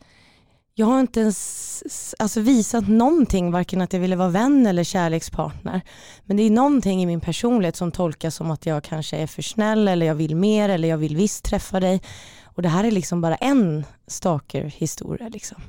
[0.73, 1.83] jag har inte ens
[2.19, 5.81] alltså, visat någonting, varken att jag ville vara vän eller kärlekspartner.
[6.25, 9.41] Men det är någonting i min personlighet som tolkas som att jag kanske är för
[9.41, 12.01] snäll eller jag vill mer eller jag vill visst träffa dig.
[12.43, 15.29] Och det här är liksom bara en stalker-historia.
[15.29, 15.61] Liksom.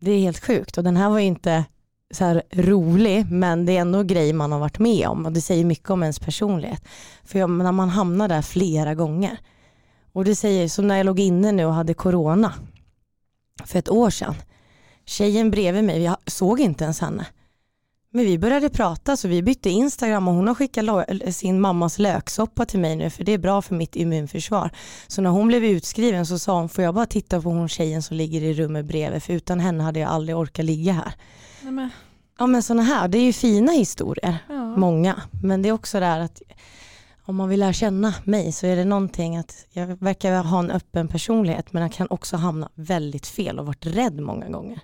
[0.00, 1.64] Det är helt sjukt och den här var ju inte
[2.10, 5.40] så här rolig men det är ändå grejer man har varit med om och det
[5.40, 6.84] säger mycket om ens personlighet.
[7.24, 9.38] För jag, när man hamnar där flera gånger
[10.12, 12.54] och det säger som när jag låg inne nu och hade corona
[13.64, 14.34] för ett år sedan.
[15.04, 17.26] Tjejen bredvid mig, jag såg inte ens henne.
[18.10, 22.64] Men vi började prata så vi bytte Instagram och hon har skickat sin mammas löksoppa
[22.64, 24.70] till mig nu för det är bra för mitt immunförsvar.
[25.06, 28.02] Så när hon blev utskriven så sa hon, får jag bara titta på hon tjejen
[28.02, 31.12] som ligger i rummet bredvid för utan henne hade jag aldrig orkat ligga här.
[32.38, 34.76] Ja men sådana här, det är ju fina historier, Ja.
[34.76, 35.22] många.
[35.42, 36.42] Men det är också det här att
[37.24, 40.70] om man vill lära känna mig så är det någonting att jag verkar ha en
[40.70, 44.80] öppen personlighet men jag kan också hamna väldigt fel och varit rädd många gånger.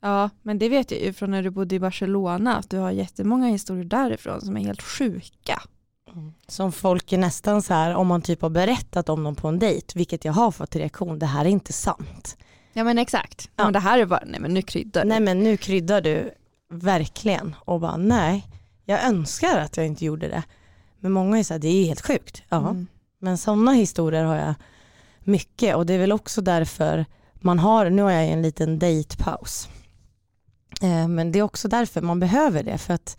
[0.00, 2.90] Ja, men det vet jag ju från när du bodde i Barcelona att du har
[2.90, 5.62] jättemånga historier därifrån som är helt sjuka.
[6.48, 9.58] Som folk är nästan så här, om man typ har berättat om dem på en
[9.58, 12.36] dejt, vilket jag har fått reaktion, det här är inte sant.
[12.78, 13.50] Ja men exakt.
[13.56, 13.64] Ja.
[13.64, 15.08] Men det här är bara, nej men nu kryddar du.
[15.08, 16.30] Nej men nu kryddar du
[16.70, 18.46] verkligen och bara nej,
[18.84, 20.42] jag önskar att jag inte gjorde det.
[21.00, 22.42] Men många är så här, det är helt sjukt.
[22.48, 22.86] Ja, Mm.
[23.18, 24.54] men sådana historier har jag
[25.20, 29.68] mycket och det är väl också därför man har, nu har jag en liten dejtpaus.
[30.82, 33.18] Eh, men det är också därför man behöver det för att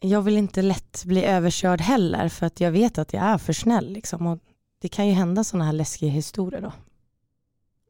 [0.00, 3.52] jag vill inte lätt bli överkörd heller för att jag vet att jag är för
[3.52, 4.26] snäll liksom.
[4.26, 4.38] och
[4.80, 6.72] det kan ju hända sådana här läskiga historier då.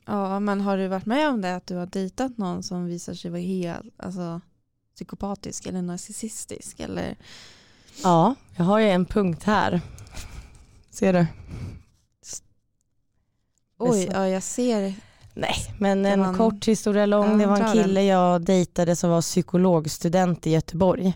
[0.07, 3.15] Ja men har du varit med om det att du har dejtat någon som visar
[3.15, 4.41] sig vara helt alltså,
[4.95, 7.17] psykopatisk eller narcissistisk eller
[8.03, 9.81] Ja, jag har ju en punkt här.
[10.91, 11.27] Ser du?
[13.79, 14.95] oj ja jag ser
[15.35, 17.31] Nej, men en en- kort historia lång.
[17.31, 21.15] Ja, det var en kille jag dejtade som var psykologstudent i Göteborg.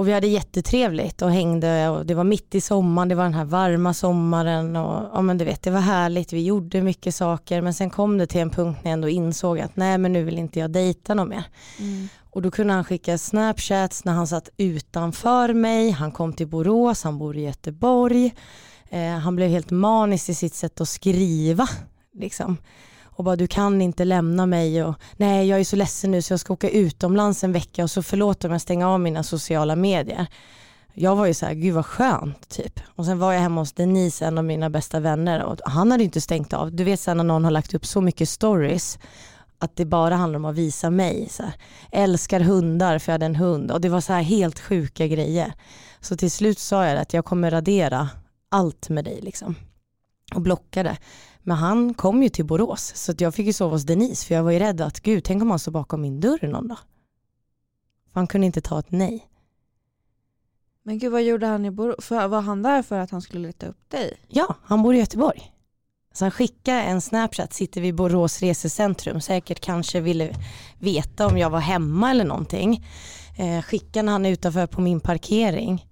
[0.00, 3.34] Och vi hade jättetrevligt och hängde och det var mitt i sommaren, det var den
[3.34, 7.60] här varma sommaren och ja men du vet det var härligt, vi gjorde mycket saker
[7.62, 10.24] men sen kom det till en punkt när jag ändå insåg att nej men nu
[10.24, 11.44] vill inte jag dejta någon mer.
[11.78, 12.08] mm.
[12.30, 17.04] Och då kunde han skicka snapchats när han satt utanför mig, han kom till Borås,
[17.04, 18.34] han bor i Göteborg.
[18.90, 21.68] Eh, han blev helt manisk i sitt sätt att skriva.
[22.14, 22.56] Liksom.
[23.20, 26.32] Och bara du kan inte lämna mig och nej jag är så ledsen nu så
[26.32, 29.76] jag ska åka utomlands en vecka och så förlåt om jag stänger av mina sociala
[29.76, 30.26] medier.
[30.94, 32.80] Jag var ju så här, gud vad skönt typ.
[32.86, 36.04] Och sen var jag hemma hos Denise, en av mina bästa vänner och han hade
[36.04, 36.72] inte stängt av.
[36.72, 38.98] Du vet sen när någon har lagt upp så mycket stories
[39.58, 41.28] att det bara handlar om att visa mig.
[41.30, 41.52] Så här.
[41.92, 45.52] Älskar hundar för jag hade en hund och det var så här helt sjuka grejer.
[46.00, 48.08] Så till slut sa jag att jag kommer radera
[48.48, 49.54] allt med dig liksom.
[50.34, 50.96] Och blockade.
[51.42, 54.42] Men han kom ju till Borås så jag fick ju sova hos Denise för jag
[54.42, 56.78] var ju rädd att gud tänk om han står bakom min dörr någon dag.
[58.12, 59.26] För han kunde inte ta ett nej.
[60.82, 62.04] Men gud vad gjorde han i Borås?
[62.04, 64.18] För- Var han där för att han skulle leta upp dig?
[64.28, 65.52] Ja, han bor i Göteborg.
[66.12, 70.36] Så han skickade en snapchat, sitter vid Borås resecentrum, säkert kanske ville
[70.78, 72.86] veta om jag var hemma eller någonting.
[73.38, 75.86] Eh, skickade när han utanför på min parkering.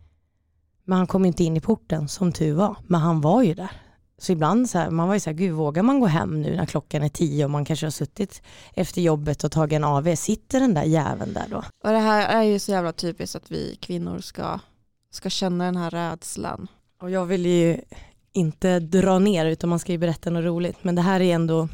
[0.84, 2.76] Men han kom inte in i porten som tur var.
[2.86, 3.70] Men han var ju där.
[4.18, 6.56] Så ibland så här, man var ju så här, gud vågar man gå hem nu
[6.56, 8.42] när klockan är tio och man kanske har suttit
[8.74, 10.14] efter jobbet och tagit en AV.
[10.14, 11.56] Sitter den där jäveln där då?
[11.84, 14.58] Och det här är ju så jävla typiskt att vi kvinnor ska,
[15.10, 16.68] ska känna den här rädslan.
[17.00, 17.80] Och jag vill ju
[18.32, 20.76] inte dra ner utan man ska ju berätta något roligt.
[20.82, 21.68] Men det här är ändå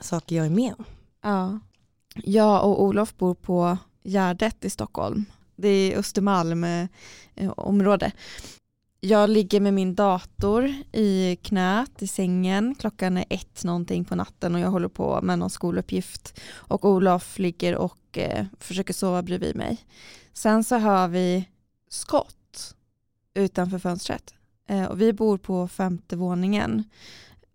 [0.00, 0.84] saker jag är med om.
[1.22, 1.58] Ja.
[2.14, 5.24] Jag och Olof bor på Gärdet i Stockholm.
[5.56, 6.88] Det är Östermalm eh,
[7.56, 8.12] område.
[9.00, 12.74] Jag ligger med min dator i knät i sängen.
[12.74, 16.40] Klockan är ett någonting på natten och jag håller på med någon skoluppgift.
[16.50, 19.78] Och Olof ligger och eh, försöker sova bredvid mig.
[20.32, 21.48] Sen så hör vi
[21.88, 22.74] skott
[23.34, 24.34] utanför fönstret.
[24.68, 26.84] Eh, och vi bor på femte våningen.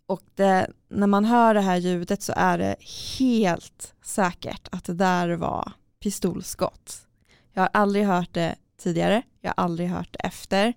[0.06, 2.76] Och det, när man hör det här ljudet så är det
[3.18, 7.06] helt säkert att det där var pistolskott.
[7.52, 10.74] Jag har aldrig hört det tidigare, jag har aldrig hört det efter.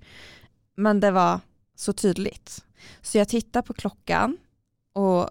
[0.78, 1.40] Men det var
[1.76, 2.66] så tydligt.
[3.02, 4.38] Så jag tittar på klockan
[4.94, 5.30] och,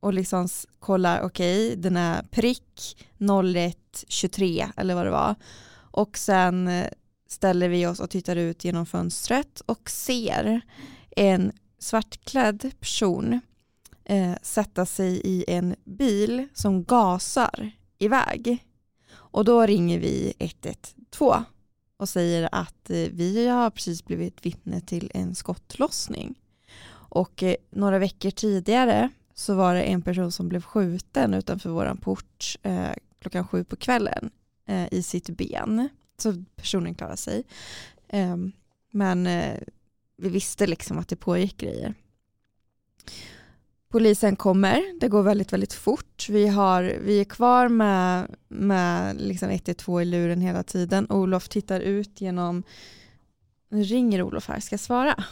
[0.00, 5.34] och liksom kollar, okej, den är prick 01.23 eller vad det var.
[5.72, 6.86] Och sen eh,
[7.28, 10.60] ställer vi oss och tittar ut genom fönstret och ser
[11.16, 13.40] en svartklädd person
[14.04, 18.66] eh, sätta sig i en bil som gasar iväg.
[19.12, 21.44] Och då ringer vi 112
[22.00, 26.38] och säger att eh, vi har precis blivit vittne till en skottlossning.
[26.92, 31.96] Och eh, några veckor tidigare så var det en person som blev skjuten utanför våran
[31.96, 34.30] port eh, klockan sju på kvällen
[34.66, 35.88] eh, i sitt ben.
[36.18, 37.42] Så personen klarade sig.
[38.08, 38.36] Eh,
[38.90, 39.58] men eh,
[40.16, 41.94] vi visste liksom att det pågick grejer.
[43.90, 46.28] Polisen kommer, det går väldigt väldigt fort.
[46.28, 51.06] Vi, har, vi är kvar med, med liksom 112 i luren hela tiden.
[51.10, 52.62] Olof tittar ut genom,
[53.68, 55.24] nu ringer Olof här, ska jag svara?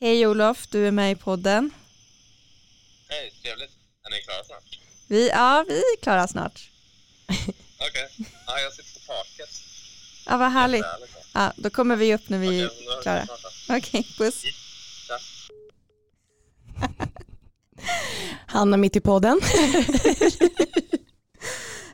[0.00, 1.70] Hej Olof, du är med i podden.
[3.08, 3.70] Hej, trevligt.
[4.02, 4.80] Är ni klara snart?
[5.08, 6.70] Vi, ja, vi är klara snart.
[7.78, 8.10] Okej.
[8.46, 9.50] Ja, jag sitter på taket.
[10.26, 10.86] Ja, vad härligt.
[11.34, 13.26] Ja, då kommer vi upp när vi är klara.
[13.68, 14.61] Okej, puss.
[18.52, 19.40] Hanna mitt i podden.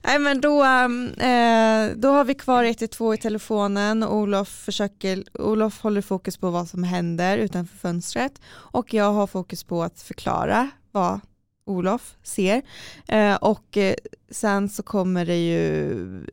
[0.03, 4.05] Nej men då, ehm, eh, då har vi kvar 112 i telefonen.
[4.05, 9.65] Olof, försöker, Olof håller fokus på vad som händer utanför fönstret och jag har fokus
[9.65, 11.21] på att förklara vad
[11.67, 12.63] Olof ser.
[13.09, 13.95] Eh, och eh,
[14.31, 16.25] sen så kommer det ju,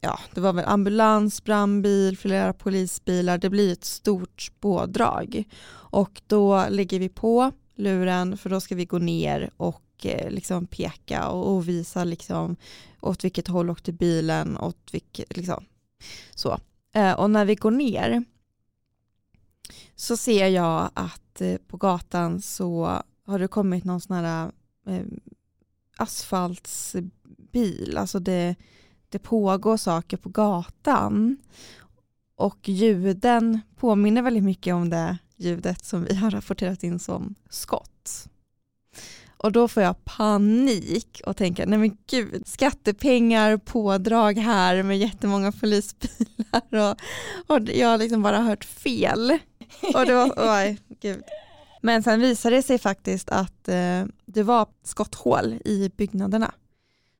[0.00, 3.38] ja det var väl ambulans, brandbil, flera polisbilar.
[3.38, 5.44] Det blir ett stort pådrag.
[5.72, 10.66] Och då lägger vi på luren för då ska vi gå ner och eh, liksom
[10.66, 12.56] peka och, och visa liksom
[13.00, 15.64] åt vilket håll åkte bilen, åt vilket, liksom.
[16.34, 16.58] Så.
[16.94, 18.24] Eh, och när vi går ner
[19.96, 24.52] så ser jag att eh, på gatan så har det kommit någon sån här
[24.86, 25.04] eh,
[25.96, 28.54] asfaltsbil, alltså det,
[29.08, 31.36] det pågår saker på gatan.
[32.36, 38.28] Och ljuden påminner väldigt mycket om det ljudet som vi har rapporterat in som skott.
[39.42, 45.52] Och då får jag panik och tänker, nej men gud, skattepengar, pådrag här med jättemånga
[45.52, 46.96] polisbilar och,
[47.56, 49.38] och jag har liksom bara hört fel.
[49.94, 50.32] Och det var,
[50.62, 51.22] oj, gud.
[51.80, 56.54] Men sen visade det sig faktiskt att eh, det var skotthål i byggnaderna.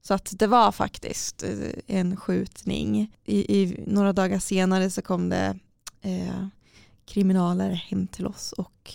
[0.03, 3.15] Så att det var faktiskt eh, en skjutning.
[3.25, 5.59] I, i några dagar senare så kom det
[6.03, 6.47] eh,
[7.07, 8.93] kriminaler hem till oss och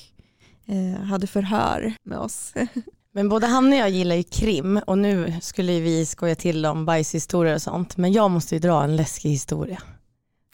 [0.65, 2.53] eh, hade förhör med oss.
[3.11, 6.85] Men både han och jag gillar ju krim och nu skulle vi skoja till om
[6.85, 7.97] bajshistorier och sånt.
[7.97, 9.81] Men jag måste ju dra en läskig historia.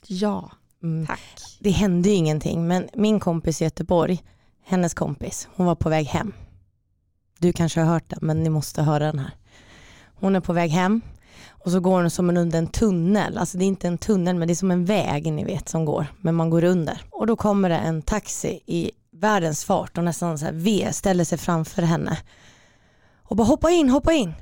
[0.08, 0.52] ja,
[0.84, 1.08] Mm.
[1.08, 1.58] tack.
[1.60, 4.24] Det hände ju ingenting men min kompis i Göteborg,
[4.66, 6.34] hennes kompis, hon var på väg hem.
[7.40, 9.32] Du kanske har hört den men ni måste höra den här.
[10.16, 11.02] Hon är på väg hem
[11.66, 13.38] och så går hon som en under en tunnel.
[13.38, 15.86] Alltså det är inte en tunnel men det är som en väg ni vet som
[15.86, 16.06] går.
[16.22, 17.02] Men man går under.
[17.12, 21.24] Och då kommer det en taxi i världens fart och nästan så här V ställer
[21.24, 22.18] sig framför henne.
[23.24, 24.34] Och bara hoppa in, hoppa in.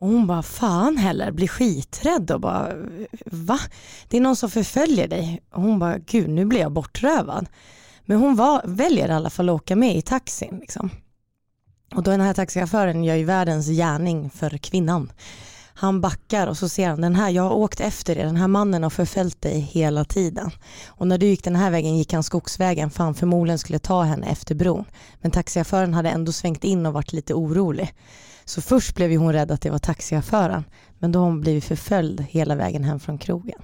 [0.00, 2.72] Och hon bara fan heller, blir skiträdd och bara
[3.26, 3.58] va?
[4.08, 5.40] Det är någon som förföljer dig.
[5.52, 7.46] Och hon bara gud nu blir jag bortrövad.
[8.04, 10.58] Men hon var, väljer i alla fall att åka med i taxin.
[10.60, 10.90] Liksom.
[11.94, 15.12] Och då den här taxichauffören gör ju världens gärning för kvinnan.
[15.80, 18.48] Han backar och så ser han den här, jag har åkt efter dig, den här
[18.48, 20.50] mannen har förföljt dig hela tiden.
[20.88, 24.02] Och när du gick den här vägen gick han skogsvägen för han förmodligen skulle ta
[24.02, 24.84] henne efter bron.
[25.20, 27.94] Men taxichauffören hade ändå svängt in och varit lite orolig.
[28.44, 30.64] Så först blev hon rädd att det var taxichauffören.
[30.98, 33.62] Men då har hon blivit förföljd hela vägen hem från krogen.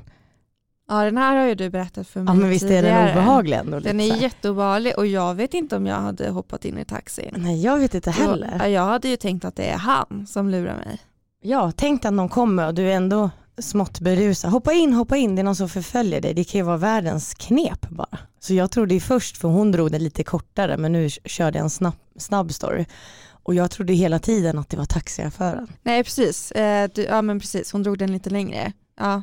[0.89, 3.13] Ja den här har ju du berättat för mig Ja men visst är den tidigare.
[3.13, 3.81] obehaglig ändå?
[3.81, 7.35] Den är jätteobehaglig och jag vet inte om jag hade hoppat in i taxin.
[7.37, 8.57] Nej jag vet inte heller.
[8.59, 10.99] Ja, Jag hade ju tänkt att det är han som lurar mig.
[11.47, 14.51] Ja, tänk att någon kommer och du är ändå smått berusad.
[14.51, 16.35] Hoppa in, hoppa in, det är någon som förföljer dig.
[16.35, 18.19] Det kan ju vara världens knep bara.
[18.41, 21.65] Så jag trodde ju först, för hon drog det lite kortare, men nu körde jag
[21.65, 22.85] en snabb, snabb story.
[23.29, 25.73] Och jag trodde hela tiden att det var taxichauffören.
[25.83, 28.73] Nej precis, eh, du, ja men precis, hon drog den lite längre.
[28.99, 29.23] Ja,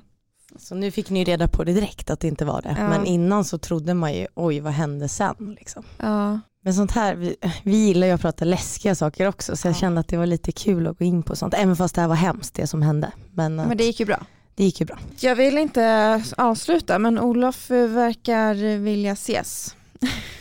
[0.57, 2.75] Så nu fick ni reda på det direkt att det inte var det.
[2.79, 2.89] Ja.
[2.89, 5.55] Men innan så trodde man ju, oj vad hände sen?
[5.59, 5.83] Liksom.
[5.97, 6.39] ja.
[6.63, 9.79] Men sånt här, vi, vi gillar ju att prata läskiga saker också, så jag Ja.
[9.79, 11.53] kände att det var lite kul att gå in på sånt.
[11.53, 13.11] Även fast det här var hemskt det som hände.
[13.33, 14.25] Men, men att det gick ju bra.
[14.55, 14.99] det gick ju bra.
[15.19, 19.75] Jag vill inte avsluta men Olof eh, verkar vilja ses.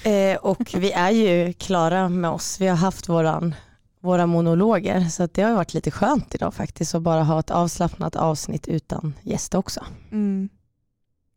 [0.05, 2.61] Eh, och vi är ju klara med oss.
[2.61, 3.55] Vi har haft våran,
[4.01, 7.51] våra monologer så att det har varit lite skönt idag faktiskt att bara ha ett
[7.51, 9.85] avslappnat avsnitt utan gäst också.
[10.13, 10.49] Mm.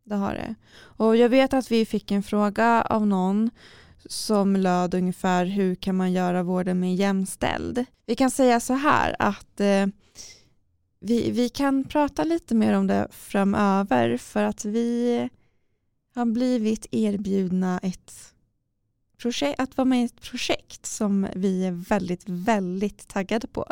[0.04, 0.54] Det har det.
[0.76, 3.50] Och jag vet att vi fick en fråga av någon
[4.06, 7.84] som löd ungefär hur kan man göra vården mer jämställd?
[8.06, 9.86] Vi kan säga så här att eh,
[11.00, 15.28] vi, vi kan prata lite mer om det framöver för att vi
[16.14, 18.34] har blivit erbjudna ett
[19.18, 23.66] projekt, att vara med i ett projekt som vi är väldigt, väldigt taggade på.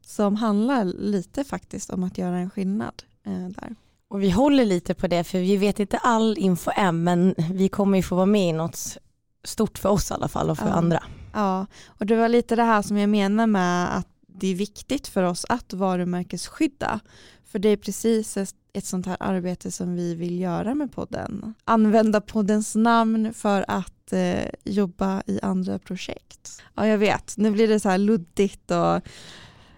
[0.00, 3.74] Som handlar lite faktiskt om att göra en skillnad eh, där.
[4.08, 7.68] Och vi håller lite på det för vi vet inte all info än men vi
[7.68, 8.96] kommer ju få vara med i något
[9.44, 10.72] stort för oss i alla fall och för Ja.
[10.72, 11.02] andra.
[11.32, 15.08] Ja, och det var lite det här som jag menar med att det är viktigt
[15.08, 17.00] för oss att varumärkesskydda.
[17.46, 21.54] För det är precis ett, ett sånt här arbete som vi vill göra med podden.
[21.64, 26.62] Använda poddens namn för att eh, jobba i andra projekt.
[26.74, 27.34] Ja, jag vet.
[27.36, 29.00] Nu blir det så här luddigt och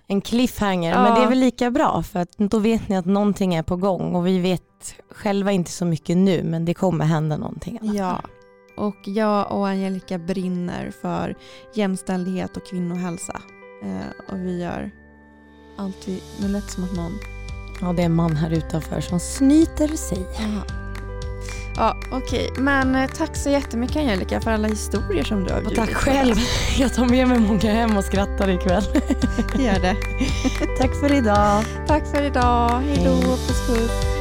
[0.09, 1.02] En cliffhanger, Ja.
[1.02, 3.76] men det är väl lika bra för att då vet ni att någonting är på
[3.76, 7.78] gång och vi vet själva inte så mycket nu men det kommer hända någonting.
[7.78, 7.97] fall.
[7.97, 8.20] Ja,
[8.77, 11.35] och jag och Angelica brinner för
[11.74, 13.40] jämställdhet och kvinnohälsa.
[13.82, 14.90] Eh, och vi gör
[15.78, 16.23] allt vi...
[16.40, 17.19] Nu lät det som att någon...
[17.81, 20.27] ja, det är en man här utanför som snyter sig.
[21.77, 22.51] Ja, okej.
[22.59, 25.93] Men eh, tack så jättemycket Angelica för alla historier som du har Och bjudit tack
[25.93, 25.98] på.
[25.98, 26.35] själv.
[26.78, 28.85] Jag tar med mig många hem och skrattar ikväll.
[29.59, 29.97] Gör det.
[30.78, 31.65] tack för idag.
[31.86, 32.69] Tack för idag.
[32.70, 33.20] Hej då.
[33.23, 34.15] Puss puss.